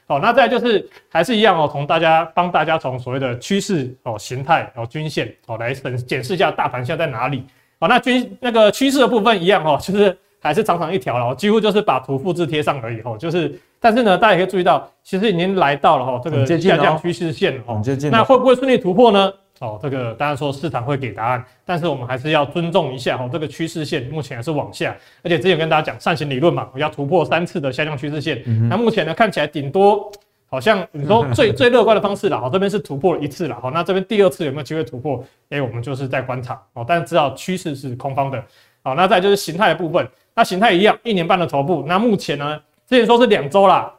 [0.07, 7.45] 好，那再就是还是一样哦，从大家帮大家从所谓的趋势哦、形态哦、均线哦来检检视一下大盘现在在哪里。
[7.81, 13.17] 好，那均那个趋势的部分一样哦，就是还是长长一条了，几乎就是把图复制贴上而已哦。
[13.19, 17.83] 就是，但是呢，大家也可以注意到，其实已经来到了哈这个下降趋势线哦。
[18.11, 19.33] 那会不会顺利突破呢？
[19.61, 23.27] 哦，这个当然说市场会给答案，但是我们还是要尊重一下哦。
[23.33, 28.43] 这个趋势线目前还是往下，而且之前跟大家讲上行理论嘛，要突破三次的下降趋势线。
[28.45, 30.13] 嗯、那目前呢，看起来顶多
[30.47, 32.39] 好像你说最 最乐观的方式了。
[32.39, 33.59] 好，这边是突破了一次了。
[33.59, 35.25] 好，那这边第二次有没有机会突破？
[35.49, 36.85] 哎，我们就是在观察哦。
[36.87, 38.45] 但是知道趋势是空方的。
[38.83, 41.83] 好，那再就是形态的部分，那形态一样，一年半的头部。
[41.89, 43.91] 那目前呢，之前说是两周啦，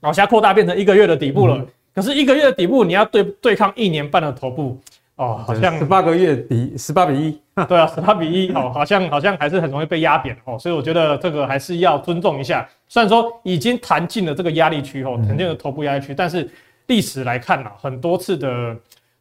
[0.00, 1.56] 往下扩大变成一个月的底部了。
[1.56, 4.78] 嗯可是一个月的底部，你要对对抗一年半的头部
[5.14, 12.68] 哦，好像十八个月比十八比一，对啊，十八比一哦，好像好像还是很容易被压扁哦，所以我觉得这个还是要尊重一下。
[12.86, 16.46] 虽然说已经弹进了这个压力区哦，弹进了头部压力区，但是
[16.88, 18.76] 历史来看呢，很多次的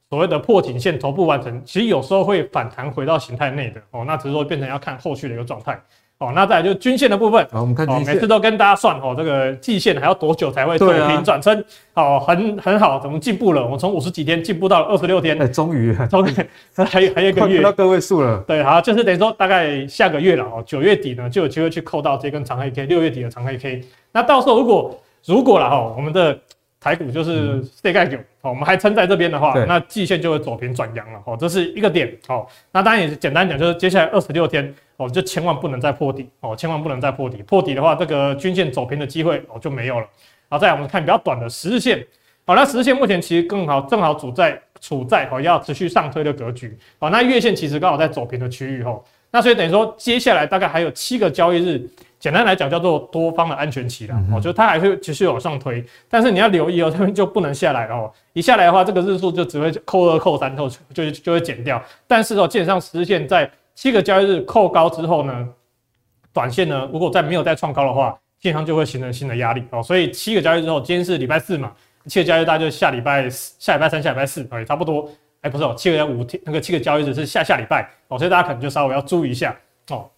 [0.09, 5.79] 所谓的破颈线头部完成，其实有时候会反弹回到形态内的哦，那只是说变成要看后续的一个状态。
[6.25, 7.45] 哦，那再来就是均线的部分。
[7.51, 8.13] 好，我们看均线。
[8.13, 11.63] 每次都跟大家算哦，这个季线还要多久才会走平转升？
[11.93, 13.63] 好，很很好，我们进步了。
[13.63, 15.39] 我们从五十几天进步到了二十六天。
[15.41, 16.31] 哎，终于，终于，
[16.83, 17.61] 还有还有一个月。
[17.61, 18.43] 到个位数了。
[18.47, 23.81] 对，好，就是等于说大概下个月了哦，九月底呢就有机会去扣到这根长黑 K，六月底的长黑 K。
[24.11, 26.37] 那到时候如果如果了哈，我们的
[26.85, 31.19] 台股就是世界九，好，我们还撑在这边的话，那季线就会走平转阳了。
[31.25, 32.15] 哦，这是一个点。
[32.27, 34.71] 好，那当然也是简单讲，就是接下来二十六天。
[34.97, 37.37] 哦，就千万不能再破底哦，千万不能再破底。
[37.41, 40.05] 破底的话，这个均线走平的机会哦就没有了。
[40.47, 42.05] 好，再来我们看比较短的十日线。
[42.45, 46.77] 好，那十日线目前其实更好，正好处在处在哦要持续上推的格局。
[46.99, 49.03] 好，那月线其实刚好在走平的区域哦。
[49.31, 51.81] 那所以等于说，接下来大概还有七个交易日，
[52.25, 54.15] 简单来讲叫做多方的安全期了。
[54.33, 58.11] 哦，就它还是继续往上推，但是你要留意哦，这边就不能下来了哦。
[58.33, 61.79] 一下来的话，这个日数就只会扣二扣三扣就就会减掉。
[62.07, 65.47] 但是哦，基本上十日线在七个交易日扣高之后呢，
[66.33, 69.83] 短线呢，如果再没有再创高的话，基本上就会形成新的压力哦。
[69.83, 71.71] 所以七个交易日之后，今天是礼拜四嘛，
[72.07, 75.07] 七个交易大概就下礼拜下礼拜三、下礼拜四，哎，差不多，
[75.41, 79.55] 哎，不是哦，七个五天，那个七个交易日是下下礼拜哦，所以大家可能就稍微要注意一下
[79.91, 80.09] 哦。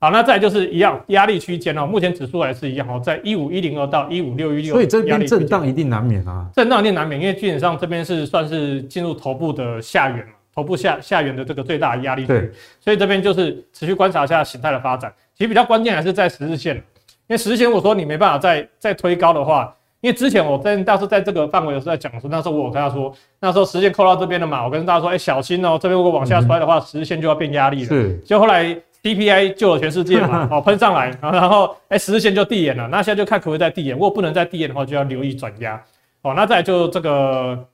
[0.00, 15.10] 好，那再就是一样压力区间哦，目前指数还是一样哦，在一五一零二到一五六一六，所以这边震荡一定难免啊，震荡一定难免，因为基本上这边是算是进入头部的下缘嘛，头部下下缘的这个最大的压力区，所以这边就是持续观察一下形态的发展。
[15.34, 16.82] 其实比较关键还是在十日线，因
[17.28, 27.86] 为十日线我说你没办法再再推高的话，因为之前我在当时在这个范围的时候在讲说，那时候我有跟他说，那时候十日线扣到这边了嘛，我跟大家说，哎、欸，小心哦，这边如果往下摔的话，十、嗯、日线就要变压力了。
[27.86, 28.76] 是，就后来。
[29.04, 35.80] CPI 救了全世界嘛， 哦，喷上来，然后哎，十日线就递延了，那现在就看可不可以再递延，如果不能再递延的话，就要留意转压，
[36.22, 37.66] 哦，那再就这个，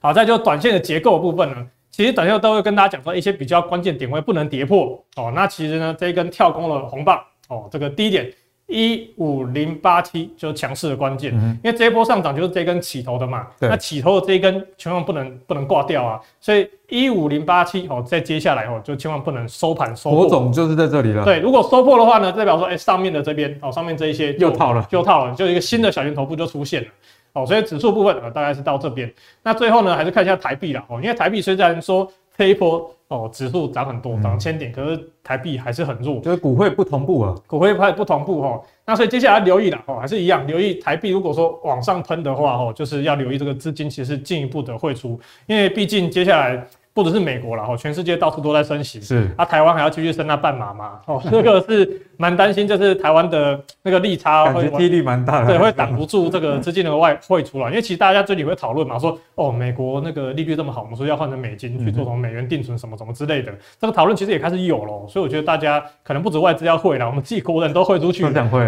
[0.00, 8.30] 好，再就短线的结构的部分呢，其实短线都会跟大家讲说一些比较关键点位不能跌破，哦，那其实呢，这一根跳空的红棒，哦，这个低点。
[8.68, 11.32] 一五零八七就是强势的关键，
[11.64, 21.24] 因为这一波上涨就是这根起头的嘛，那起头的这一根千万不能不能挂掉啊，所以一五零八七哦，在接下来哦就千万不能收盘收破，火种就是在这里了。
[21.24, 26.88] 对，如果收破的话呢，代表说哎、欸、上面的这边哦上面这一些又套了，又套了，就一个新的小圆头部就出现了。
[27.32, 29.10] 哦，所以指数部分大概是到这边，
[29.42, 30.84] 那最后呢还是看一下台币啦。
[30.88, 32.90] 哦，因为台币虽然说这一波。
[33.08, 38.60] 哦，指数涨很多，涨千点，可是台币还是很弱，就是股汇不同步啊，股汇派不同步哈。
[38.84, 41.08] 那所以接下来留意了哦，还是一样留意台币。
[41.08, 46.62] 如果说往上喷的话哦，就是要留意这个资金其实进一步的汇出，因为毕竟接下来。
[46.98, 50.98] 或者是美国了哈，全世界到处都在升息，是啊，台湾还要继续升那半码嘛？
[51.06, 57.68] 哦， 这个是蛮担心，就是台湾的那个利差会几率蛮大的，对，会挡不住这个 资金的外汇出来。
[57.68, 65.06] 因为其实大家最近会讨论嘛，说哦，美国那个利率这么好，我们说要换成美金去做什么美元定存什么什么之类的，这个讨论其实也开始有了。
[65.08, 68.24] 所以我觉得大家可能不止外资要汇了，我们自己国人都汇出去，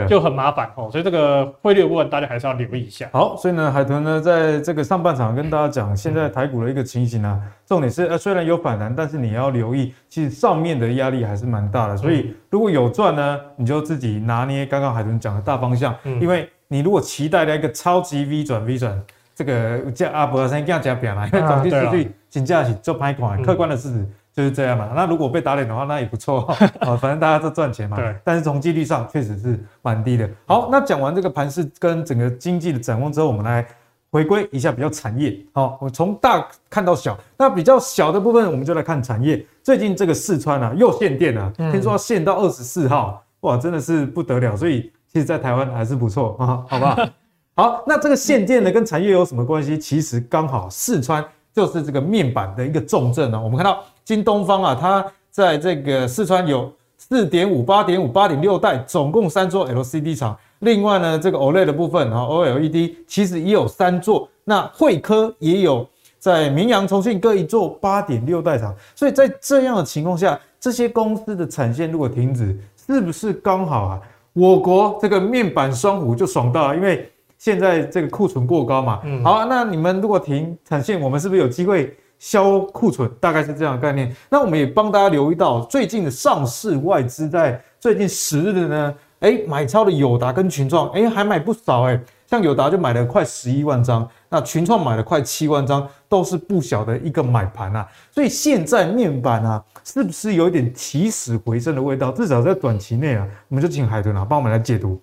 [0.09, 0.89] 就很麻烦哦。
[0.93, 3.09] 所以这个汇率的部分大家还是要留意一下。
[3.13, 8.93] 好，所以呢，海豚呢，在这个上半场跟大家讲现在台股的一个情形呢，重点是呃，虽然有反弹。
[8.93, 19.01] 但是你要留意，其实上面的压力还是蛮大的，所以如果有赚呢，你就自己拿捏刚刚海豚讲的大方向，因为你如果期待了一个超级 V 转 V 转，
[19.37, 24.05] 这个叫阿伯先这样讲表啦，因为 总体数据金价是做拍款，客观的事实
[24.35, 24.91] 就是这样嘛。
[24.93, 26.41] 那如果被打脸的话，那也不错
[26.81, 27.97] 啊， 反正大家都赚钱嘛。
[27.97, 28.13] 对。
[28.25, 30.29] 但是从几率上确实是蛮低的。
[30.45, 33.65] 好，那讲完这个盘势跟整个经济的展望之后，我们来。
[34.13, 39.45] 回归一下比较产业，好，我从大看到小，那比较小的部分，我们就来看产业。
[39.63, 44.57] 最近这个四川啊，又限电了，听说要限到二十四号，哇，真的是不得了。
[44.57, 47.09] 所以其实，在台湾还是不错啊，好不好？
[47.55, 49.79] 好，那这个限电呢，跟产业有什么关系？
[49.79, 53.41] 其实刚好四川就是这个面板的一个重镇啊。
[53.41, 60.37] 我们看到京东方啊，它在这个四川有四点五、八点五、八点六代，总共三座 LCD 厂。
[60.59, 72.55] 另外呢，这个 OLED 的部分啊，OLED 其实也有三座，那惠科也有在明阳、重庆各一座八点六代厂，所以在这样的情况下，这些公司的产线如果停止，
[72.87, 74.01] 是不是刚好啊？
[74.35, 79.01] 我国这个面板双虎就爽到了，因为现在这个库存过高嘛。
[79.05, 83.11] 嗯，好，那你们如果停产线，我们是不是有机会消库存？
[83.19, 84.15] 大概是这样的概念。
[84.29, 88.95] 那我们也帮大家留意到，最近的上市外资在最近十日的呢。
[89.21, 92.01] 哎，买超的友达跟群创，哎，还买不少哎。
[92.27, 97.87] 像友达就买了快十一万张，那群创买了快七万张，都是不小的一个买盘啊。
[98.11, 102.11] 所以现在面板啊，是不是有一点起死回生的味道？
[102.13, 104.99] 至少在短期内啊，我们就请海豚啊帮我们来解读。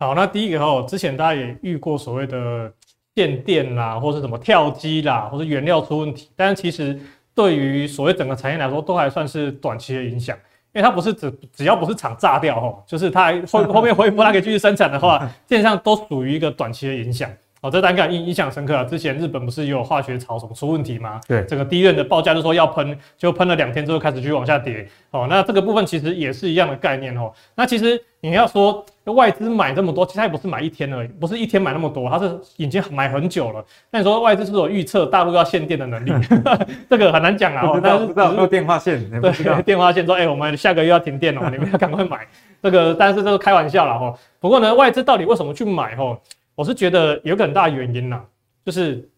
[0.00, 2.72] 好，那第一个哦，之前大家也遇过所谓的
[3.14, 6.98] 限电啦，或是什么跳机啦，或是原料出问题，但是其实
[7.34, 10.36] 对于所谓整个产业来说，都还算是短期的影响。
[10.74, 17.30] 因为它不是只只要不是厂炸掉吼，就是它后 后面恢复它可以继续生产的话，基本上都属于一个短期的影响。
[17.60, 18.82] 哦，这单感印印象深刻啊！
[18.82, 21.20] 之前日本不是也有化学槽什么出问题吗？
[21.28, 24.88] 对，整个第一任的报价就说要喷，就喷了两天之后开始继续往下跌。
[25.10, 27.30] 哦，那这个部分其实也是一样的概念哦。
[27.54, 33.64] 那其实你要说外资买这么多，其实它也不是买一天而已，不是一天买那么多，它是已经买很久了。
[33.90, 36.12] 那你说外资是不是有预测大陆要限电的能力？
[36.88, 37.66] 这个很难讲啊。
[37.66, 39.00] 不知道，不知道有没有电话线？
[39.20, 42.26] 对，电话线说，哎、欸，我们下个月要停电了， 你们要赶快买。
[42.62, 44.14] 这个，但是这个开玩笑了哈。
[44.38, 45.96] 不过呢，外资到底为什么去买？
[45.96, 46.16] 哈，
[46.54, 48.22] 我是觉得有个很大的原因呐。
[48.64, 49.08] 就是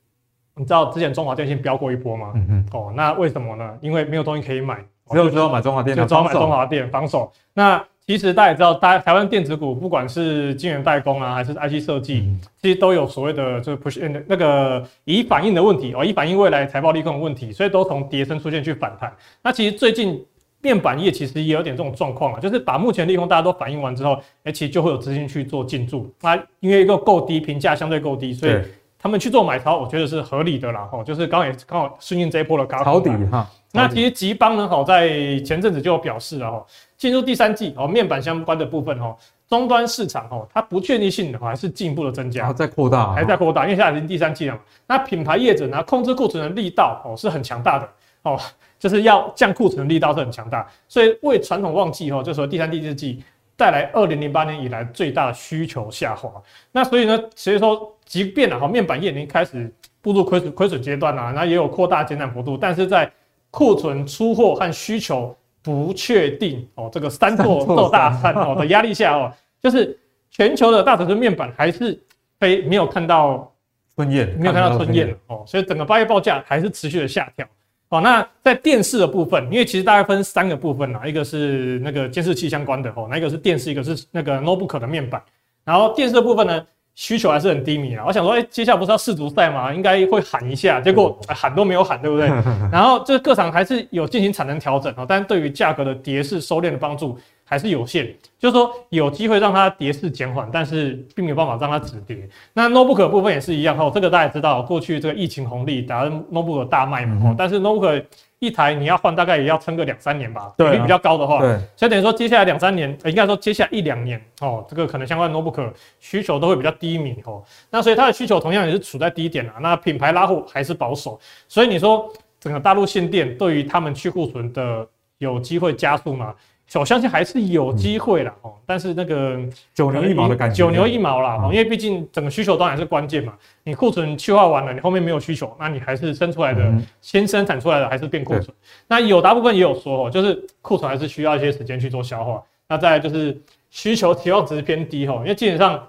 [0.55, 2.33] 你知道之前中华电信飙过一波吗？
[2.35, 2.67] 嗯嗯。
[2.73, 3.77] 哦，那为什么呢？
[3.83, 4.77] 因为没有东西可以买，
[5.11, 7.31] 只有只有买中华电，就只有买中华电防守。
[7.53, 19.11] 那其实大家也知道，大台湾电子股不管是晶圆代工啊，还是 IC 设计，嗯、其实都有所谓的就是 push in 的那个以反应的问题哦，以反映未来财报利空的问题，所以都从跌升出现去反弹。
[19.43, 20.23] 那其实最近
[20.61, 26.13] 面板业其实也有点这种状况啊，就是把目前利空大家都反映完之后，哎，其实就会有资金去做进驻。
[26.21, 28.53] 那因为一个够低，评价相对够低，所以。
[28.97, 30.89] 他们去做买超，我觉得是合理的啦。
[30.91, 33.47] 哦，就是刚好也刚好顺应这一波的高抄底哈。
[33.71, 36.65] 那其实吉邦呢，好在前阵子就有表示了哈，
[36.97, 39.17] 进入第三季哦，面板相关的部分哦，
[39.49, 44.61] 终端市场哦，它不确定性的话还是进一步的增加，在扩大，还在扩大，因为现在已经第三季了嘛。
[44.87, 47.89] 那品牌业者呢，控制库存的力道哦是很强大的
[48.23, 48.41] 哦，
[48.79, 53.23] 就是要降库存的力道是很强大，所以为传统旺季哦，就说第三、第四季
[53.57, 56.31] 带来二零零八年以来最大的需求下滑。
[56.73, 63.11] 那所以呢，所以说即便啊，哈，面板业已经开始步入亏损亏损阶段了，那也有扩大减产幅度，但是在
[63.51, 69.99] 库存、出货和需求不确定哦，这个三座斗大山哦的压力下哦，就是
[70.31, 71.99] 全球的大尺寸面板还是
[72.39, 73.51] 非没有看到
[73.97, 77.47] 春燕，没有看到春燕哦，所以整个八月报价还是持续的下调
[77.89, 78.01] 哦。
[78.03, 85.23] 那在电视的部分，因为其实大概分三个部分啦，一个是那个监视器相关的哦，那一个是电视，一个是那个 notebook 的面板。
[85.65, 86.67] 然后电视的部分呢？
[86.95, 88.05] 需求还是很低迷啊！
[88.07, 89.73] 我想说，哎、欸，接下来不是要世足赛吗？
[89.73, 92.29] 应该会喊一下，结果、欸、喊都没有喊，对不对？
[92.71, 98.15] 然后这个各厂还是有进行产能调整啊，但是对于价格的跌势收敛的帮助还是有限。
[98.39, 102.29] 就是说有机会让它跌势减缓，但是并没有办法让它止跌。
[102.53, 108.05] 那 notebook 部分也是一样哈，这个大家也知道，过去这个疫情红利打 notebook 大卖嘛，嗯、但是 notebook
[108.41, 117.43] 一台你要换，大概也要撑个两三年吧，比例比较高的话，对，所以等于说接下来两三年，应该说接下来一两年哦，这个可能相关的 notebook 需求都会比较低迷哦。
[117.71, 119.55] 那所以它的需求同样也是处在低点啊。
[119.61, 121.19] 那品牌拉货还是保守，
[121.49, 124.87] 所以你说整个大陆限电对于他们去库存的
[125.19, 126.35] 有机会加速吗？
[126.75, 129.39] 我相信还是有机会啦，哦、嗯，但是那个
[129.73, 133.33] 九牛一毛的感觉，九牛一毛啦，哦、嗯，因为毕竟整个需求端还是关键嘛。
[133.63, 138.49] 你库存去化完了，你后面没有需求，那你还是生出来的，嗯、先生产出来的还是变库存。
[138.89, 142.43] 那有大部分也有说哦，就是库存还是需要一些时间去做消化。
[142.67, 145.87] 那再来就是需求期望值偏低哦，因为基本上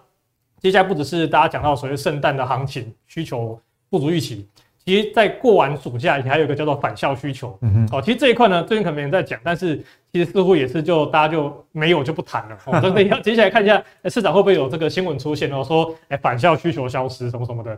[0.59, 3.59] 接下来不只是大家讲到所谓圣诞的行情需求
[3.89, 4.47] 不足预期。
[4.85, 7.57] 其实，在过完暑假，还有一个叫做返校需求。
[7.61, 12.57] 嗯哼，哦，其实这一块呢，最近可能没人在讲，但是其实似乎也是就大家就没有就不谈了。
[12.65, 17.75] 哦， 所以要接下来看一下市场会不会有这个新闻出现哦，说哎返校需求消失什么什么的。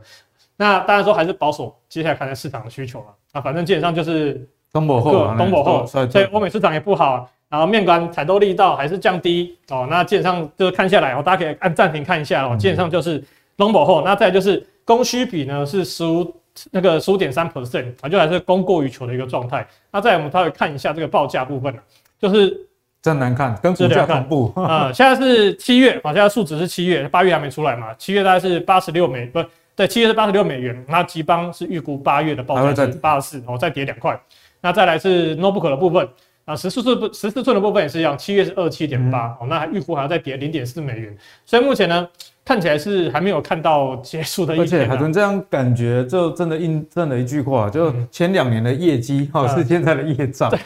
[0.58, 3.06] 那当然说还是保守，接下来看看市场的需求了。
[3.32, 9.88] 啊，反正基本上就是东北后，东北后，所以欧美市场也不好，然后面板采购力道还是降低哦。
[9.90, 12.58] 那基本上就是看下来哦，大家可以按暂停看一下哦。
[12.58, 13.24] 基本上就是
[13.56, 16.36] 东北后，那再就是供需比呢是十五。
[16.72, 19.68] 那个十五点三 percent 啊，就还是供过于求的一个状态。
[19.92, 21.74] 那再我们稍微看一下这个报价部分，
[22.20, 22.58] 就是
[23.02, 24.92] 真难看，跟股价同步啊。
[24.92, 27.94] 现在是七月啊，现在数值是七月，八月还没出来嘛。
[27.96, 29.44] 七月大概是八十六美，不
[29.76, 30.86] 对，七月是八十六美元。
[30.88, 34.20] 那吉邦是预估八月的报价是八十四，然后再跌两块。
[34.60, 36.08] 那再来是 notebook 的部分
[36.48, 41.16] 啊，十四寸不十四寸的部分也是一样，七月是二七点八哦，那还预估还要再跌零点四美元。
[41.46, 42.08] 所以目前呢。
[42.48, 50.50] 看起来是还没有看到结束的而且海豚这样感觉，就真的印证了一句话，就前两年的业绩哈是现在的业 障。
[50.50, 50.58] 对，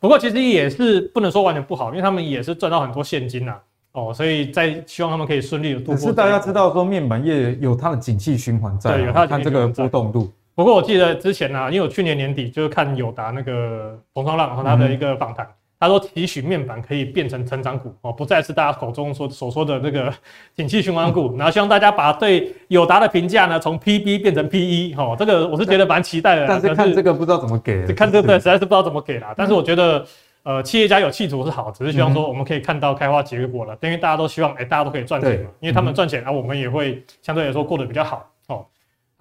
[0.00, 3.54] 不过其实也是不能说完全不好，因为他们也是赚到很多现金呐。
[3.92, 5.94] 哦，所以在希望他们可以顺利的度过。
[5.94, 10.28] 可是大家知道说面板业有它的景气循环在，对，有它看这个波动度。
[10.54, 15.46] 不过我记得之前呢，因为我去年年底就是看友达那个彭双浪和他的一个访谈。
[15.80, 20.14] 他说：“提取面板可以变成成长股哦，不再是大家口中说所说的那个
[20.54, 21.34] 景气循环股。
[21.36, 25.16] 然后希望大家把对友达的评价呢，从 PB 变成 PE 哦。
[25.18, 26.46] 这个我是觉得蛮期待的。
[26.46, 29.34] 但是看这个不知道怎么给，看这个实在是不知道怎么给啦。
[29.36, 30.06] 但是我觉得，
[30.44, 33.76] 呃，企业家有企图是好，只是希望说我们可以看到开花结果了。
[33.82, 35.50] 因为大家都希望，哎，大家都可以赚钱嘛。
[35.58, 38.24] 因为他们赚钱，然后我们也会相对来说过得比较好哦。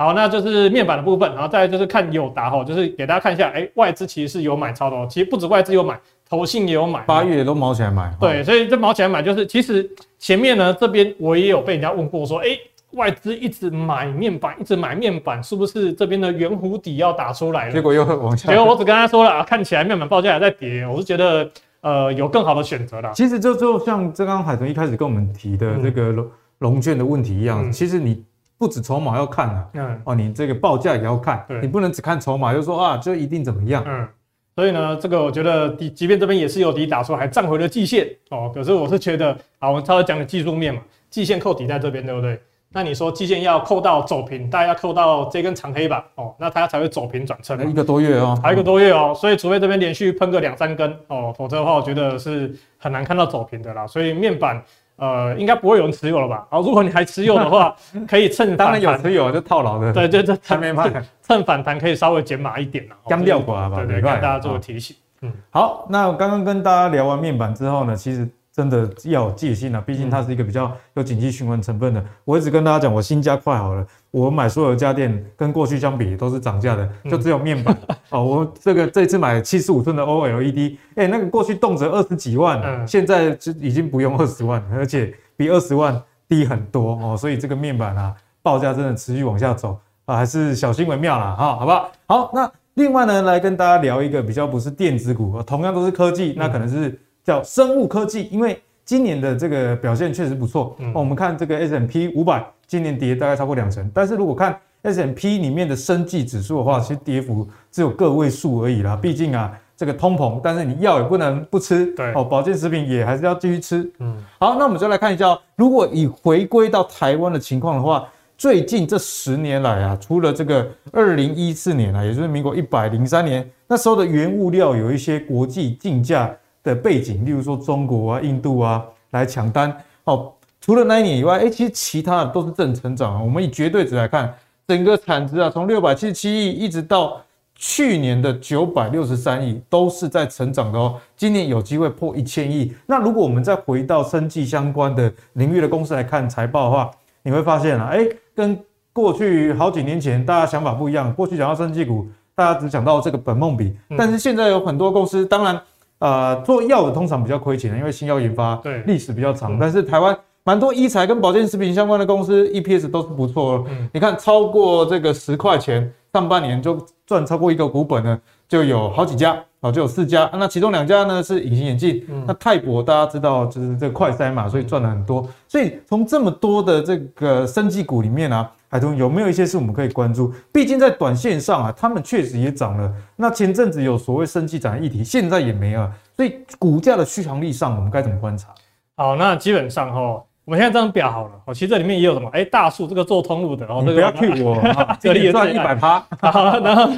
[0.02, 5.08] 好，那就是面板的部分，然后再来就是看友达哈，就是给大家看一下，哎，外资其实是有买超的哦。
[5.10, 6.00] 其实不止外资有买。
[6.30, 8.10] 投信也有买，八月都卯起来买。
[8.18, 9.86] 对，所以这卯起来买，就是其实
[10.18, 12.60] 前面呢，这边我也有被人家问过，说，哎、欸，
[12.92, 17.74] 外资一直买面板，一直买面板，是不是这边的圆弧底要打出来了？
[17.74, 18.50] 结果又往下。
[18.50, 23.12] 结果我只跟他说了啊，看起来面板报价还在跌，我是觉得呃有更好的选择啦。
[23.14, 28.24] 其实就就像这刚刚海豚一开始跟我们提的这个龙龙卷的问题一样，嗯、其实你
[28.62, 34.08] 不止筹码要看啊，嗯，哦，你这个报价也要看，对你不能只看筹码就说啊，就一定怎么样，嗯。
[34.56, 38.52] 所以呢，这个我觉得底，即便这边也是有底打出，还站回了季线哦。
[38.54, 42.40] 可是我是觉得，好，我们稍微讲点技术面嘛，季线扣底在这边，对不对？
[42.70, 46.06] 那你说季线要扣到走平，大概要扣到这根长黑吧？
[46.14, 47.68] 哦，那它才会走平转撑。
[47.68, 49.12] 一个多月哦，还有一个多月哦。
[49.16, 53.88] 所以除非这边连续喷个两三根哦，否则的话，我觉得是很难看到走平的啦。
[53.88, 54.64] 所以面板。
[54.98, 56.46] 呃，应该不会有人持有了吧？
[56.50, 57.76] 好， 如果你还持有的话，
[58.08, 60.92] 可以趁当然有持有就套牢的，对就这还没卖。
[61.22, 64.96] 趁反弹可以稍微减码一点了，干掉过来吧，对对，给大家做个提醒。
[65.22, 72.04] 嗯，好，那刚刚跟大家聊完面板之后呢，其实真的要有戒心啊，毕竟它是一个比较有景气循环成分的。
[72.26, 77.76] 我一直跟大家讲，我新家快好了，我买所有家电跟过去相比都是涨价的，就只有面板
[78.12, 78.24] 哦。
[78.24, 87.18] 我这个这次买七十五寸的 OLED，哎，那个过去动辄二十几万，现在就已经不用二十万，而且比二十万低很多哦。
[87.18, 92.14] 所以这个面板啊，报价真的持续往下走啊，还是小心为妙啦哈，好不？
[92.14, 97.00] 好，那另外呢，来跟大家聊一个比较不是电子股，同样都是科技，那可能是。
[97.24, 98.60] 叫生物科技，因为
[98.92, 100.76] 今年的这个表现确实不错。
[100.80, 109.00] 嗯，我们看这个 S M P 五百今年跌大概超过两成，但是如果看 S M P 里面的生技指数的话，其实跌幅只有个位数而已啦。
[109.02, 113.90] 毕竟啊，这个通膨，但是你药也不能不吃，对哦，保健食品也还是要继续吃。
[114.00, 118.06] 嗯，好，那我们就来看一下，如果以回归到台湾的情况的话，
[118.38, 126.30] 最近这十年来啊，除了这个二零一四年啊，也就是民国一百零三年那时候的原物料有一些国际竞价。
[126.64, 130.32] 的背景，例如说中国啊、印度啊来抢单哦。
[130.60, 133.20] 除了那一年以外，哎，其实其他的都是正成长啊。
[133.20, 134.32] 我们以绝对值来看，
[134.68, 137.20] 整个产值啊，从六百七十七亿一直到
[137.56, 141.02] 去年的九百六十三亿，都是在成长的哦。
[141.18, 142.72] 今年有机会破一千亿。
[142.86, 146.92] 那如果我们再回到生计相关的领域的公司来看财报的话，
[147.24, 148.56] 你会发现啊，哎，跟
[148.94, 151.12] 过去好几年前大家想法不一样。
[151.12, 152.06] 过去讲到生技股，
[152.36, 155.60] 大家只讲到这个本梦比，但是现在有很多公司，当然。
[156.02, 159.60] 呃，做药的通常比较亏钱的，因为新药研发对历史比较长。
[159.60, 163.64] 但是台湾蛮多医材跟保健食品相关的公司，EPS 都是不错。
[163.70, 168.20] 嗯，你看超过这个十块钱，上半年就赚超过一个股本呢，
[168.52, 170.30] 就有好几家啊，就有四家。
[170.34, 175.26] 那其中两家呢是隐形眼镜，那泰博大家知道就是这个快筛嘛，所以赚了很多。
[175.48, 178.52] 所以从这么多的这个生技股里面啊。
[178.68, 180.34] 海通有没有一些是我们可以关注？
[180.52, 182.90] 毕竟在短线上啊，他们确实也涨了。
[183.18, 185.92] 那前阵子有所谓生技涨的议题，现在也没了。
[186.16, 188.48] 所以股价的续航力上，我们该怎么观察？
[188.96, 190.24] 好，那基本上哈。
[190.44, 192.28] 我们现在这张表好了，哦，其实这里面也有什么？
[192.34, 194.60] 哎，大树这个做通路的，哦，这个不要 Q 我，
[195.00, 196.00] 这里也赚一百趴。
[196.20, 196.92] 好，然后，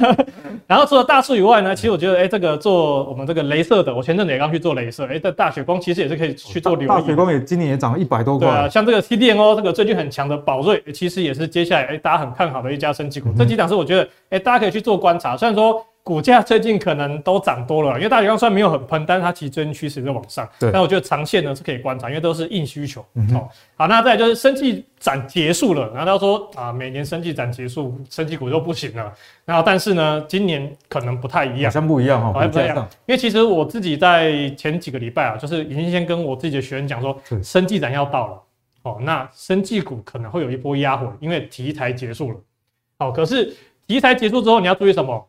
[0.66, 6.88] 然后除了大树以外呢，其实我觉得，哎，这个做我们这个镭射的，我前阵子也刚去做镭射，哎，这大雪光其实也是可以去做留意。
[6.88, 8.48] 大雪光也今年也涨了一百多块。
[8.48, 13.28] 对啊，像这个 CDNO 这个最近很强的宝瑞，其实也是接下来哎大家很看好的一家升级股。
[13.28, 15.36] 嗯、这几档是我觉得，哎，大家可以去做观察。
[15.36, 15.84] 虽然说。
[16.04, 20.46] 股价最近可能都涨多了，因为大雪光虽然没有很喷，但是它其实最近趋势在往上。
[20.60, 23.02] 对，但我觉得长线呢是可以观察，因为都是硬需求。
[23.14, 29.10] 嗯哼，好，那再来就是生技展结束了，然后他说啊，每年生技展结束，生技股就不行了。
[29.46, 32.76] 然后但是呢，今年可能不太一样，好像不一样哈，不一样。
[33.06, 38.42] 因为其实我自己在前几个礼拜啊，就是已经先跟我自己的学员讲说，是生技展要到了，
[38.82, 42.36] 哦，那生技股可能会有一波压回，因为题材结束了。
[42.98, 45.26] 好，可是题材结束之后，你要注意什么？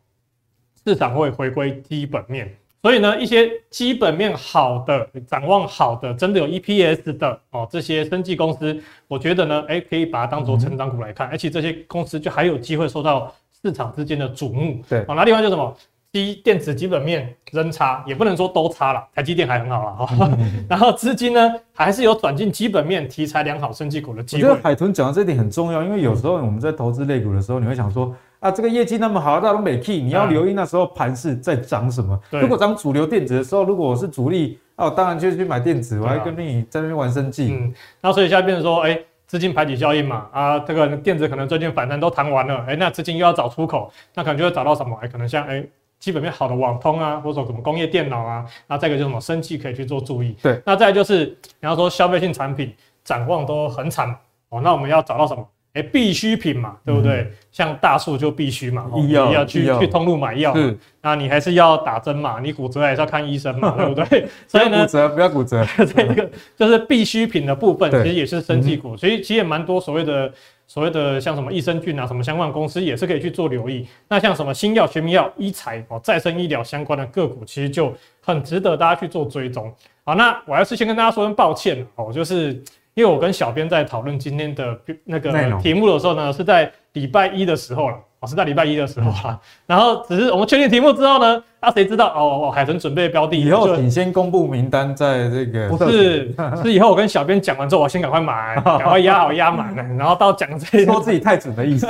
[0.86, 2.48] 市场会回归基本面，
[2.80, 14.80] 所以呢，一些基本面好的、展望好的、真的有 EPS 的哦，这些生技公司，我觉得呢，哎，可以把它当做成长股来看，而且这些公司就还有机会受到市场之间的瞩目。
[14.88, 15.76] 对，好，那另外就是什么？
[16.12, 20.38] 基电子基本面仍差，也不能说都差了，台积电还很好了哈。
[20.70, 24.44] 然后资金呢，还是有转进基本面题材良好、生技股的机会。
[24.44, 28.14] 我觉得海豚讲的这点很重要，因为有时候我们在投资类股的时候，你会想说。
[28.46, 32.16] 啊，这个业绩那么好，大龙美 key，你要留意那时候盘势在涨什么。
[32.30, 37.52] 嗯、如果涨主流电子的时候，如果我是主力，哦，当然就去买电子，我还跟你在那边玩生技。
[37.52, 44.96] 嗯，那所以现在变成说，哎、欸，资金排挤效应嘛，啊，这个电子可能最近反弹都弹完了，哎、欸，那资金又要找出口，那可能就会找到什么？
[45.00, 50.36] 哎、欸，可能像哎、欸，基本面好的网通啊，或者说什么工业电脑啊，那再一个就是什么生技可以去做注意。
[50.40, 51.26] 对，那再来就是
[51.60, 52.72] 你要说消费性产品
[53.02, 54.08] 展望都很惨
[54.50, 55.44] 哦，那我们要找到什么？
[55.76, 57.20] 哎，必需品嘛，对不对？
[57.20, 64.26] 嗯、像大树就必须嘛，你要去要去通路买药，是那你还是要打针嘛，你骨折还是要看医生嘛， 对不对？
[64.48, 70.32] 所以呢，骨折不要骨折， 这个就是必需品的部分，其实也是生技股，嗯、所以其实也蛮多所谓的
[70.66, 73.86] 所谓的像什么益生菌啊，什么相关公司也是可以去做留意。
[74.08, 79.70] 那像什么新药、学名药、医材哦、再生医疗相关的个股，其实就很值得大家去做追踪。
[80.04, 82.62] 好，那我要是先跟大家说声抱歉哦，就是。
[82.96, 85.30] 因为我跟小编在讨论今天的那个
[85.60, 87.96] 题目的时候呢，是在礼拜一的时候了。
[88.26, 89.38] 是在礼拜一的时候啊，
[89.68, 92.50] 然后只是我们确定题目之后呢，那谁知道哦？
[92.50, 101.86] 海豚准备标的，以后请先公布名单，在这个不是 是以后我跟小编讲完之后，我先赶快买， 赶快压好压满了，然后到讲这些说自己太准的意思。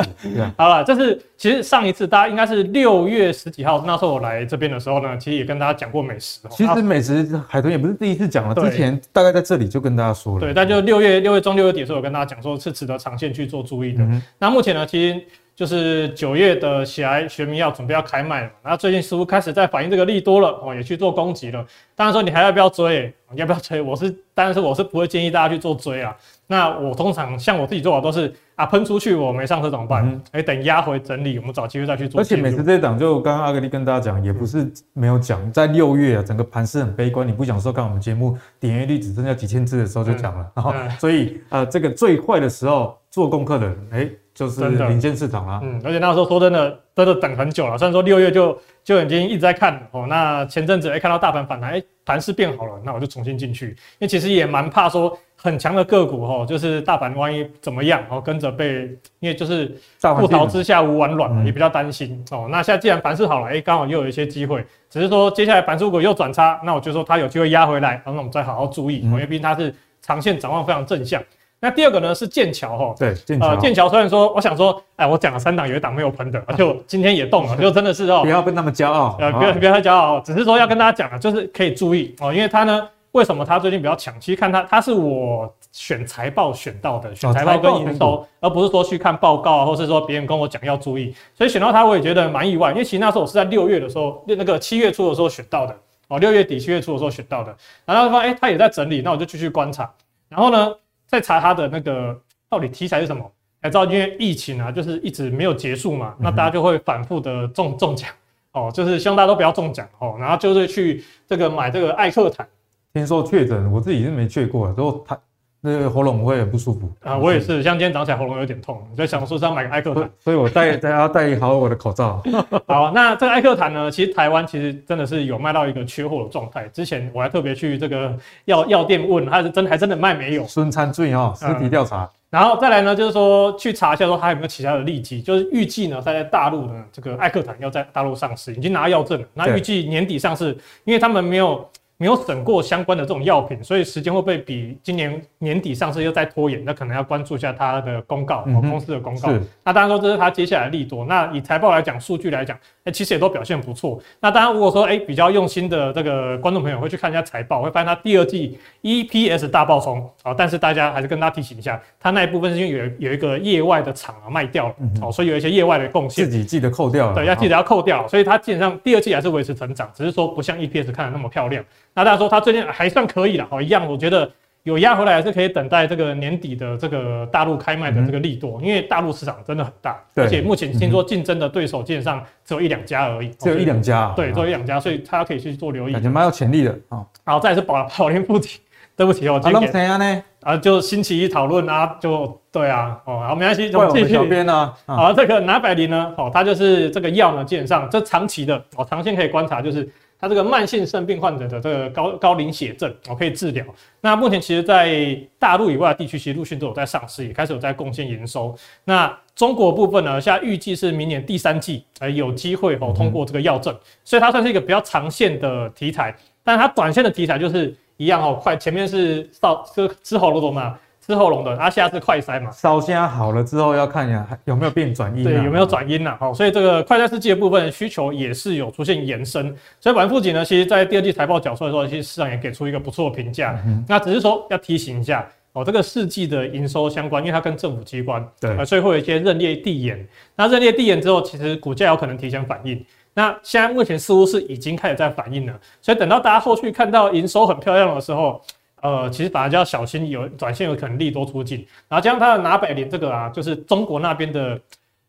[0.58, 6.40] 好了，这是其实上一次大家应该是六月十几号，那时候我来这边的时候呢，其实也跟大家讲过美食。
[6.50, 10.40] 其实美食海豚也不是第一次讲了，之前大概在这里就跟大家说了。
[10.40, 14.06] 对，但就六月六月中六月底的时候，我跟大家讲说是值得长线去做注意的。
[14.38, 15.24] 那目前呢，其实。
[15.56, 21.66] 就是九月的喜来学民要准备要开卖了，然后最近似乎开始在反映这个利多了哦，也去做攻击了。
[21.94, 23.10] 当然说你还要不要追？
[23.36, 23.80] 要不要追？
[23.80, 26.14] 我是但是我是不会建议大家去做追啊。
[26.46, 30.06] 那我通常像我自己做法都是啊，喷出去我没上车怎么办？
[30.32, 32.20] 哎、嗯，等压回整理，我们找机会再去做。
[32.20, 40.46] 而且每次这一档就刚刚阿格力跟大家讲，也不是没有讲，在六月啊，整个盘势很悲观，你不想收看我们节目，点阅率只剩下几千次的时候就讲了。
[40.54, 44.10] 然后、嗯，所以呃，这个最坏的时候做功课的人，哎。
[44.36, 47.78] 就是领先市场啦，嗯，而且那时候说真的，真的等很久了。
[47.78, 48.54] 虽然说六月就
[48.86, 58.82] 就已经一直在看哦，那前阵子哎看到大盘反弹，哎盘势变好了，那我就重新进去，因为其实也蛮怕说很强的个股哦，就是大盘万一怎么样哦，跟着被，
[59.18, 59.76] 因为就是
[60.16, 62.46] 不逃之下无完卵嘛，也比较担心哦。
[62.48, 71.20] 那现在既然盘势好了，哎刚好又有一些机会，只是说接下来盘势如果又转差，那我就说它有机会压回来，然我们再好好注意，因为毕竟它是长线展望非常正向。
[71.58, 84.14] 那第二个呢是剑桥哈，对，剑桥，呃，剑桥虽然说，我想说，哎，我讲了三档，有一档没有喷的，就今天也动了，就真的是哦，不要跟他们骄傲，呃，不要不要太骄傲，只是说要跟大家讲啊，就是可以注意哦，因为它呢，为什么它最近比较强？
[84.20, 95.74] 其实看它，它是我选财报选到的，选财报跟营收，而不是说去看报告啊，或是说别人跟我讲要注意，所以选到它我也觉得蛮意外，因为其实那时候我是在六月的时候，那个七月初的时候选到的，
[96.08, 99.90] 哦，六月底七月初的时候选到的，然后发现哎，他也在整理，那我就继续观察，
[100.28, 100.72] 然后呢，
[101.06, 102.20] 再查他的那个。
[102.48, 103.28] 到底题材是什么？
[103.60, 108.08] 才知道，因为疫情啊，就是一直没有结束嘛，那大家就会反复的中中奖
[108.52, 112.46] 哦，就是希望大家都不要中奖哦，然后就是去这个买这个艾克坦。
[112.94, 115.18] 听说确诊，我自己是没去过，之后他。
[115.60, 122.22] 那个喉咙会很不舒服啊，我也是，像今天早上起来喉咙有点痛，我在想说是要买个艾克坦，所以我戴大家戴好我的口罩。
[122.68, 126.68] 好，那这个艾克坦呢，其实台湾其实真的是有卖到一个缺货的状态。
[126.68, 130.44] 之前我还特别去这个药药店问，他是真还真的卖没有。
[130.44, 132.08] 孙参醉哦，实体调查、嗯。
[132.30, 141.68] 然后再来呢，就是说去查一下说还有没有其他的利基，就是预计呢，在大陆呢这个艾克坦要在大陆上市，已经拿药证了，那预计年底上市，因为他们没有。
[141.98, 146.62] 没有审过相关的这种药品，所以时间会不会比今年年底上市又再拖延？
[146.64, 149.32] 那可能要关注一下它的公告，嗯、公司的公告。
[149.64, 151.06] 那当然说这是它接下来的利多。
[151.06, 154.00] 那以财报来讲，数据来讲，哎，其实也都表现不错。
[154.20, 160.32] 那当然，如果说哎比较用心的这个观众朋友会去看一下财报，会发现它第二季 EPS 大爆冲啊。
[160.32, 167.14] 但是大家还是跟大家提醒一下，它那一部分是因为有有一个业外的厂啊卖掉了，哦，所以有一些业外的贡献，自己记得扣掉了。
[167.14, 168.06] 对，要记得要扣掉。
[168.06, 171.64] 所以它基本上第二季还是维持成长，只是说不像 EPS 看的那么漂亮。
[171.92, 174.30] 那大家说它最近还算可以了，哦，一样，我觉得
[174.66, 187.06] 有压回来还是可以等待这个年底的这个大陆开卖的这个利多，嗯、因为大陆市场真的很大，而且目前听说竞争的对手基本上只有一两家而已，只有一两家，对，只有一两家，所以他可以去做留意，感觉蛮有潜力的啊。
[187.24, 188.58] 然后再是宝宝莲附体，
[188.96, 190.22] 对不起哦，今天谁啊呢？
[190.40, 194.14] 啊，就星期一讨论啊，就对啊，哦，好，没关系，就继续。
[194.14, 194.74] 小编呢？
[194.84, 199.88] 好，这个拿百灵呢，哦，它就是这个药呢，基本上这长期的哦，长线可以观察，就是。
[200.26, 203.64] 它这个慢性肾病患者的这个高高磷血症，我可以治疗。
[204.00, 208.52] 那目前其实，在大陆以外的地区，其实陆续都有在上市，也开始有在贡献营收。
[208.82, 213.72] 那中国部分呢，现在预计是明年第三季，呃，有机会哦通过这个药证，
[214.02, 216.12] 所以它算是一个比较长线的题材。
[216.42, 220.76] 但它短线的题材就是一样哦，快前面是烧吃吃喉咙嘛。
[221.06, 226.16] 吃喉咙的，然后现在是快筛嘛，烧声好了之后要看一下有没有变转阴，对，有没有转阴呐？
[226.18, 233.56] 好，所以这个快筛试剂的部分需求也是有出现延伸，所以宝莲富锦呢，其实在第二季财报缴出来的时候，其实市场也给出一个不错的评价。
[233.64, 240.04] 嗯、那只是说要提醒一下哦，这个试剂的营收相关，因为它跟政府机关对，所以会有一些认列递延。
[240.34, 242.84] 那认列递延之后，其实股价有可能提前反应。
[243.14, 248.42] 那现在目前似乎是已经开始在反应了，所以等到大家后续看到营收很漂亮的时候。
[248.86, 254.58] 呃，其实反而就要小心，有短线有可能利多出尽，然后加上它的拿百联这个啊，就是中国那边的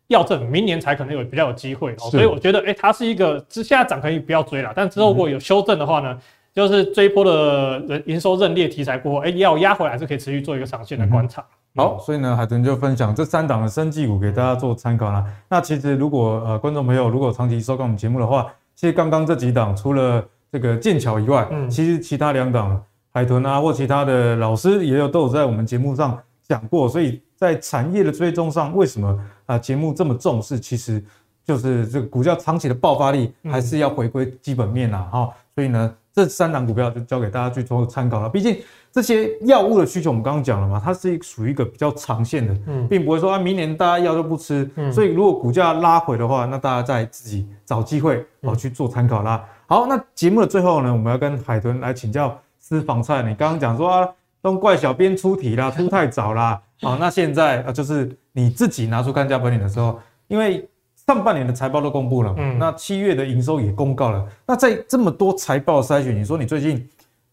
[0.08, 6.20] 药证，明年才可能有比较有机会哦，所以我觉得，哎、欸，它是一个，之现在涨可以不要追了，但之后如果有修正的话呢，嗯、
[6.54, 11.40] 就是追波的人营收认列题材过后，哎、欸，要压回来是可以持续做一个长线的观察。
[11.74, 15.24] 嗯、好，所以呢，海豚就分享这三档的生技股给大家做参考啦。
[15.48, 22.82] 那其实如果呃观众朋友如果长期收看我们节目的话，其实刚刚这几档除了这个剑桥以外，嗯，其实其他两档。
[23.18, 26.16] 海豚啊，或其他的老师也有都有在我们节目上
[26.46, 30.60] 讲过，所以在产业的追踪上，为什么啊节目这么重视？
[30.60, 31.02] 其实
[31.44, 35.28] 就是这个股价长期的爆发力还是要回归基本面呐，哈。
[35.56, 38.28] 所以呢，这三档股票就交给大家去做参考了。
[38.28, 38.56] 毕竟
[38.92, 42.56] 这些药物的需求，我们刚刚讲了嘛，它是属于一个比较长线的，
[42.88, 44.70] 并不会说啊明年大家药都不吃。
[44.92, 49.44] 所以如果股价拉回的话，那大家再自己找机会哦去做参考啦。
[49.66, 52.38] 好，那节目的最后呢，我们要跟海豚来请教。
[52.68, 54.06] 私房菜，你刚刚讲说啊，
[54.42, 56.60] 都怪小编出题啦， 出太早啦。
[56.82, 64.22] 好，那现在啊，就是你自己拿出看家本领的时候，因为上半年的财报都公布了，嗯，那七月的营收也公告了。
[64.46, 66.86] 那在这么多财报筛选，你说你最近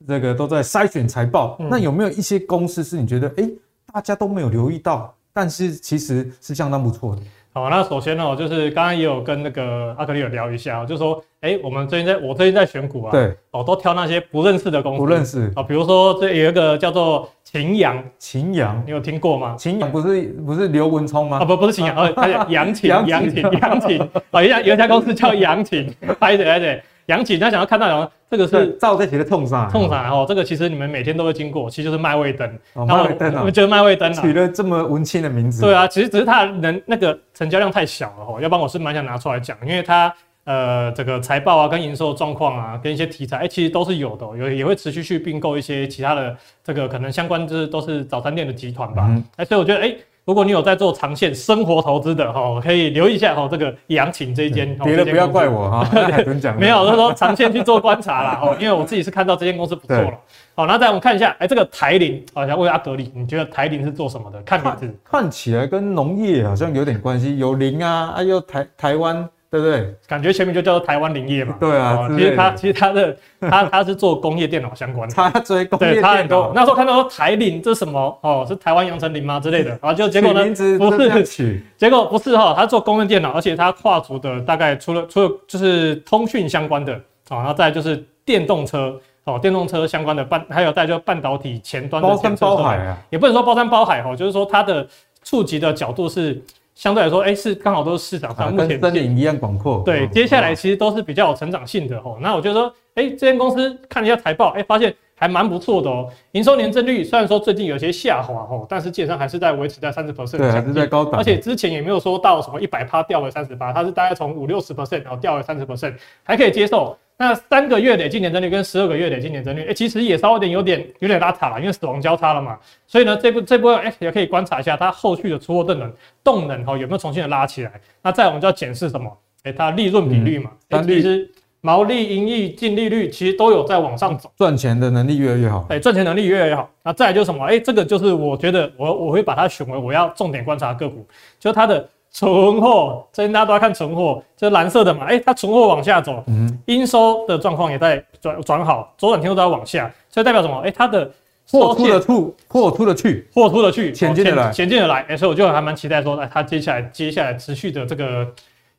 [0.07, 3.53] 这个都在筛选财报，嗯、那有没有一些公司是你觉得哎、欸，
[3.91, 7.21] 大家都没有留意到，但是其实是相当不错的？
[7.57, 19.55] 好，那首先呢，就是刚刚也有跟那个阿格力有聊一下，就是说，哎、欸，我们最近在我最近在选股啊，对，哦，都挑那些不认识的公司，不认识啊，比如说这有一个叫做秦阳，秦阳，你有听过吗？
[19.57, 21.37] 秦阳不是不是刘文聪吗？
[21.39, 24.01] 啊，不不是秦阳，哦，他叫杨 秦，杨秦，杨秦，
[24.31, 25.89] 啊，一家有一家公司叫杨秦，
[26.19, 26.83] 拍对对。
[27.07, 28.11] 阳起，他想要看到什么？
[28.29, 30.25] 这个是照这些的痛上，痛上哦。
[30.27, 32.49] 这个其实你们每天都会经过，其实就是麦味登。
[32.73, 35.61] 哦，麦味登啊，就是麦味登啊，取了这么文青的名字。
[35.61, 38.41] 对啊，其实只是它能那个成交量太小了哦。
[38.41, 40.11] 要不然我是蛮想拿出来讲，因为它
[40.45, 49.03] 呃这个财报啊、跟营收状况啊、跟一些题材，哎、欸，其实都是有的，有也会持续去并购一些其他的这个可能相关，就是都是早餐店的集团吧。
[49.03, 49.87] 哎、嗯欸，所以我觉得哎。
[49.89, 54.75] 欸如果你有在做长线生活投资的哈，可以留意一下哈，这个阳勤这一间。
[54.83, 55.87] 别的不要怪我哈，
[56.57, 60.13] 没有，就是说长线去做观察啦哦，因为我自己是看到这间公司不错了。
[60.55, 64.41] 好，那再我们看一下，哎、欸，这个台林，好，想问阿格力，你觉得台林是做什么的？
[64.41, 69.29] 看名字看，看起来跟农业好像有点关系，有林啊，啊又台台湾。
[69.57, 69.95] 对不对？
[70.07, 71.55] 感觉前面就叫做台湾林业嘛。
[71.59, 75.15] 对啊，其实他其实他的他他是做工业电脑相关的。
[75.15, 76.07] 他追工业电脑。
[76.09, 76.51] 差很多。
[76.53, 79.69] 那时候看到说台林这是什么哦，是台湾阳成铃吗之类的？
[79.69, 80.43] 然 后就结果呢，
[80.77, 80.91] 不
[81.23, 86.93] 是， 结果不是哈，他做工业电脑，而且他跨足的大概除了除了就是通讯相关的
[87.29, 94.87] 啊，然后再就是电动车哦，电动车相关的半，还有再就半导体前端的包山包海啊，也不能说包山包海哈，就是说它的
[95.23, 96.41] 触及的角度是。
[96.75, 99.81] 相对来说，哎、欸，是刚好都是市场上目前跟森林一样广阔。
[99.85, 102.17] 对，接下来其实都是比较有成长性的哦。
[102.21, 106.07] 那我觉得说，哎、欸，这间公司看了一下财报，哎、欸，发现还蛮不错的哦。
[106.33, 111.15] 营收年增率虽然说最近有些下滑哦，但是基本上还是在维持在三十 percent，对，还是在高档。
[111.15, 116.97] 而且之前也没有说到什么一百趴掉了三十八，它是大概从五六十 percent 然后掉了三十 percent，还可以接受。
[117.17, 122.59] 那三个月累计年增率跟十二个月累计年增率，哎、欸，其实也稍微有点有点拉差了，因为死亡交叉了嘛。
[122.85, 127.71] 所以呢，这部这部分哎也可以观察一下它后续的出货动能动能哈有没有重新的拉起来。
[128.03, 129.09] 那再我们就要检视什么？
[129.43, 130.51] 哎、欸，它利润比率嘛，
[130.85, 135.65] 其实毛利、盈利、净利率其实都有在往上走，赚钱的能力越来越好。
[135.69, 136.69] 哎，赚钱能力越来越好。
[136.83, 137.45] 那再来就是什么？
[137.45, 141.07] 哎、欸，这个就是我觉得我我会把它选为我要重点观察的个股，
[141.39, 141.89] 就是它的。
[142.15, 150.57] 存货，最近大家都在看存货，就是蓝色的嘛，哎、欸，它存货往下走，嗯，应收的状况也在转转好，周转天数都在往下，所以代表什么？
[150.59, 151.11] 哎、欸，它的
[151.51, 158.25] 货出的出，货出的去，货出的去，钱进的来，钱进的来，哎、欸，所以我就还蛮期待说，哎，它接下来接下来持续的这个。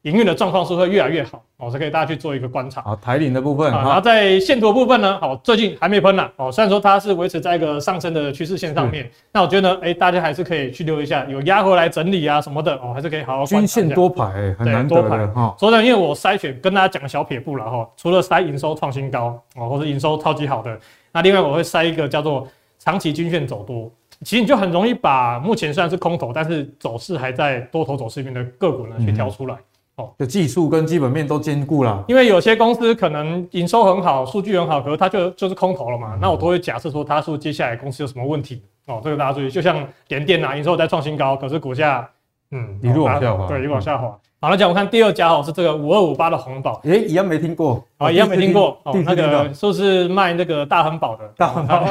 [0.07, 2.81] 营运的状况是会越来越好哦，是可以大家去做一个观察。
[2.83, 13.45] 好，台铃的部分，然后在线图部分呢，好，最近还没喷呢，哦，虽然说它是维持在一个上升的趋势线上面，那我觉得呢，哎，大家还是可以去留意一下，有压回来整理啊什么的哦，还是可以好好。
[13.45, 15.57] 均线多排，很难得的哈。
[15.59, 20.79] 所以呢，因为我筛选跟大家讲个小撇步了哈，除了筛营收创新高哦，或者营收超级好的，
[21.11, 22.47] 那另外我会筛一个叫做
[22.79, 23.91] 长期均线走多，
[24.23, 29.57] 其实你就很容易把目前虽然是空头，但是走势还在多头走势里面的个股呢去挑出来。
[29.97, 36.15] 哦，就技术跟基本面都兼顾了，因为有些公司可能营收很好，数据很好，可是它就就是空头了嘛。
[36.15, 39.51] 嗯、那我都会假设说，它是接下来公司有什么问题哦，这个大家注意。
[39.51, 42.07] 就像联电啊，营收在创新高，可是股价
[42.51, 44.15] 嗯一路往下滑，对，一路往下滑。
[44.47, 47.85] 好了，讲我看第二家哦，是这个五二五八的红宝，诶，一样没听过。
[47.99, 48.79] 啊，一样没听过。
[48.85, 48.97] 哦。
[49.05, 51.85] 那个说是卖那个大亨宝的，大亨堡，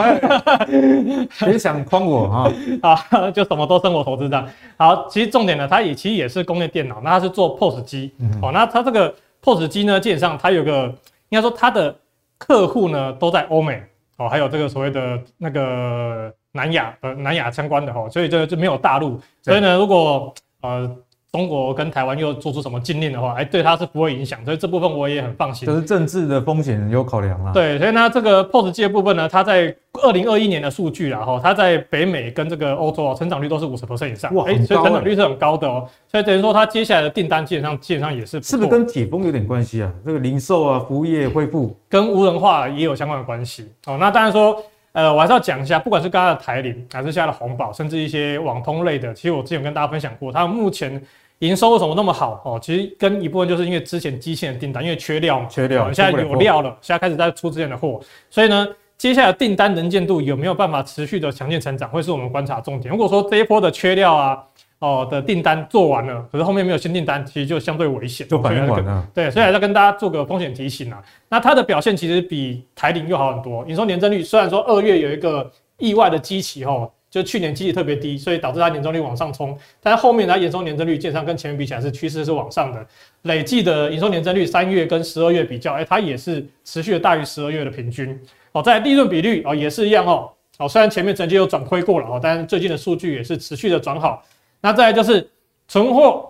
[1.40, 2.50] 别想诓我哈。
[3.12, 4.48] 啊，就什么都生活投资这样。
[4.78, 10.84] 好，其实重点呢，它也其实也是工业电脑，那它是做 POS 机，哦，那它这个 POS 机呢，基本上它有个
[11.28, 11.94] 应该说它的
[12.38, 13.84] 客户呢都在欧美。
[14.16, 20.90] 哦，还有这个所谓的那个南亚呃南亚相关的哈，所以这个就没有大陆，所以呢，如果呃。
[21.36, 25.68] 中国跟台湾又做出什么禁令的话，哎，对它是不会影响，所以这部分我也很放心。
[25.68, 27.52] 就是政治的风险有考量啦。
[27.52, 35.86] 对，所以呢，这个 POS 机的部分呢，它在二零二一年的数据啦，哈，它在北美跟这个欧洲啊，成长率都是五十 percent 以上，哇，哎，所以成长率是很高的哦。
[36.08, 38.42] 所以等于说，它接下来的订单基本上基本上也是。
[38.42, 39.92] 是不是跟解封有点关系啊？
[40.06, 43.70] 这个零售啊，服务业恢复，跟无人化也有相关的关系。
[43.88, 44.56] 哦，那当然说，
[44.94, 51.02] 呃，我还是要讲一下，不管是刚刚的台铃，还是现在的红宝，甚至一些网通类的，其实我之前跟大家分享过，它目前。
[51.40, 52.42] 营收为什么那么好？
[52.46, 58.68] 哦，其实跟一部分就是因为之前机器的订单，因为缺料，缺料，现在有料了，现在开始在出之前的货，所以呢，
[58.98, 62.90] 接下来订单能见度有没有办法持续的强劲成长，会是我们观察重点。
[62.90, 64.42] 如果说这一波的缺料啊，
[64.80, 69.06] 哦的订单做完了，可是后面没有新订单，其实就相对危险，就反应晚了。
[69.14, 71.04] 对，所以还是要跟大家做个风险提醒啊。
[71.28, 76.90] 那它的表现其实比台铃又好很多，营收年增率虽然说二月有一个意外的激起哦。
[77.16, 79.58] 就去年基期特别低，所以导致它年终率往上冲。
[79.80, 82.86] 但后面它营收年增率基本上跟前面比起来是趋势是往上的，
[83.22, 88.20] 累计的营收年增率三月跟十二月比较，哎，它也是持续的大于十二月的平均。
[88.52, 90.30] 哦，在利润比率哦也是一样哦。
[90.58, 94.22] 哦，虽然前面曾经有转亏过了哦，但最近的数据也是持续的转好。
[94.60, 95.26] 那再来就是
[95.70, 96.30] 存货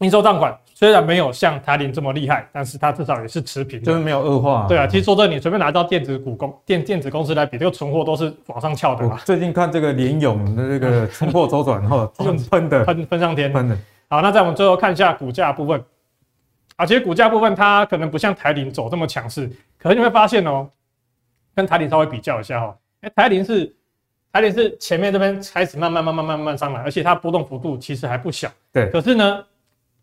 [0.00, 4.64] 应收账款，虽然没有像台铃这么厉害，但是它至少也是持平，就是没有恶化。
[4.66, 9.18] 对啊，其实说真的你随便拿到电子股公电电子公司来比，这个存货都是往上翘的嘛。
[9.26, 13.76] 最近看这个联勇的这个 存货周转后，喷喷的喷喷上天，喷的。
[14.08, 15.84] 好，那在我们最后看一下股价部分
[16.76, 20.66] 啊，其实股价部分它可能不像台铃走这么强势，可是你会发现哦，
[21.54, 22.74] 跟台铃稍微比较一下哈。
[23.02, 23.70] 哎，台铃是
[24.32, 28.48] 台铃是前面这边开始慢慢慢慢慢慢上来，而且它波动幅度其实还不小。
[28.72, 29.44] 对，可是呢，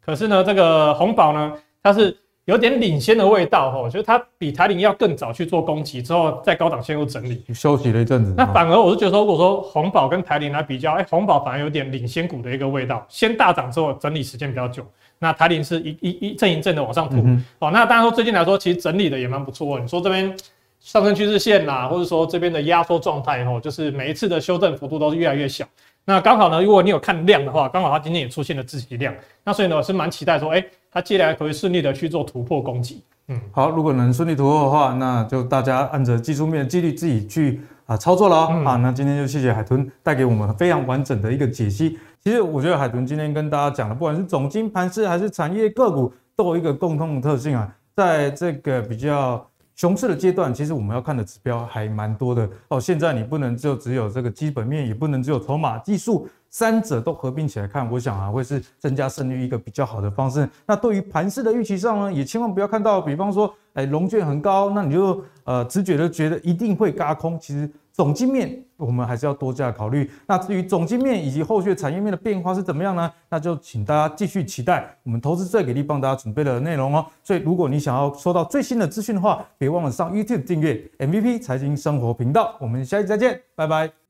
[0.08, 1.54] 可是呢，这个红宝呢，
[1.84, 8.34] 它是有点领先的味道哈，我觉得它比台铃要更早去做攻击，之后在高档线又整理，休息了一阵子。
[8.38, 14.82] 那反而我是觉得说，如果说红宝跟台铃来比较，哎，红宝反而有点领先股的一个味道，先大涨之后整理时间比较久，
[15.20, 17.18] 那台铃是一一一阵一阵的往上突。
[17.18, 19.78] 嗯、哦，那当然说最近来说，其实整理的也蛮不错。
[19.78, 20.34] 你说这边。
[20.80, 25.66] 上升趋势线啦，或者说这边的压缩状态吼，就是每一次的修正幅度都是越来越小。
[26.10, 33.04] 那刚好呢，如果你有看量的话，刚好它今天也出现了自己量，那所以呢，我是蛮期待说，哎、欸，它接下来可以顺利的去做突破攻击。
[33.28, 38.82] 嗯，好，如果能顺利突破的话，那就大家按着技术面的纪律自己去啊操作了啊、嗯。
[38.82, 42.00] 那今天就谢谢海豚带给我们非常完整的一个解析。
[42.24, 49.46] 其实我觉得海豚今天跟大家讲的，不管是总金盘势还是产业个股，都有一个共通的特性啊，在这个比较。
[49.78, 52.82] 熊市的阶段，其实我们要看的指标还蛮多的哦。
[52.82, 60.50] 现在你不能就只有这个基本面，也不能只有筹码技术，三者都合并起来看，我想啊，会是增加胜率一个比较好的方式。
[60.66, 67.70] 那对于盘势的预期上呢，也千万不要看到，比方说，哎，龙券很高，那你就呃直觉的觉得一定会嘎空，其实。
[67.98, 70.08] 总经面我们还是要多加考虑。
[70.28, 73.12] 那至于总经面以及后续产业面的变化是怎么样呢？
[73.28, 77.04] 那就请大家继续期待我们投资最给力帮大家准备的内容哦。
[77.24, 82.56] 所以如果你想要收到最新的资讯的话，别忘了上 YouTube 订阅 MVP 财经生活频道。
[82.60, 84.07] 我们下期再见，拜拜。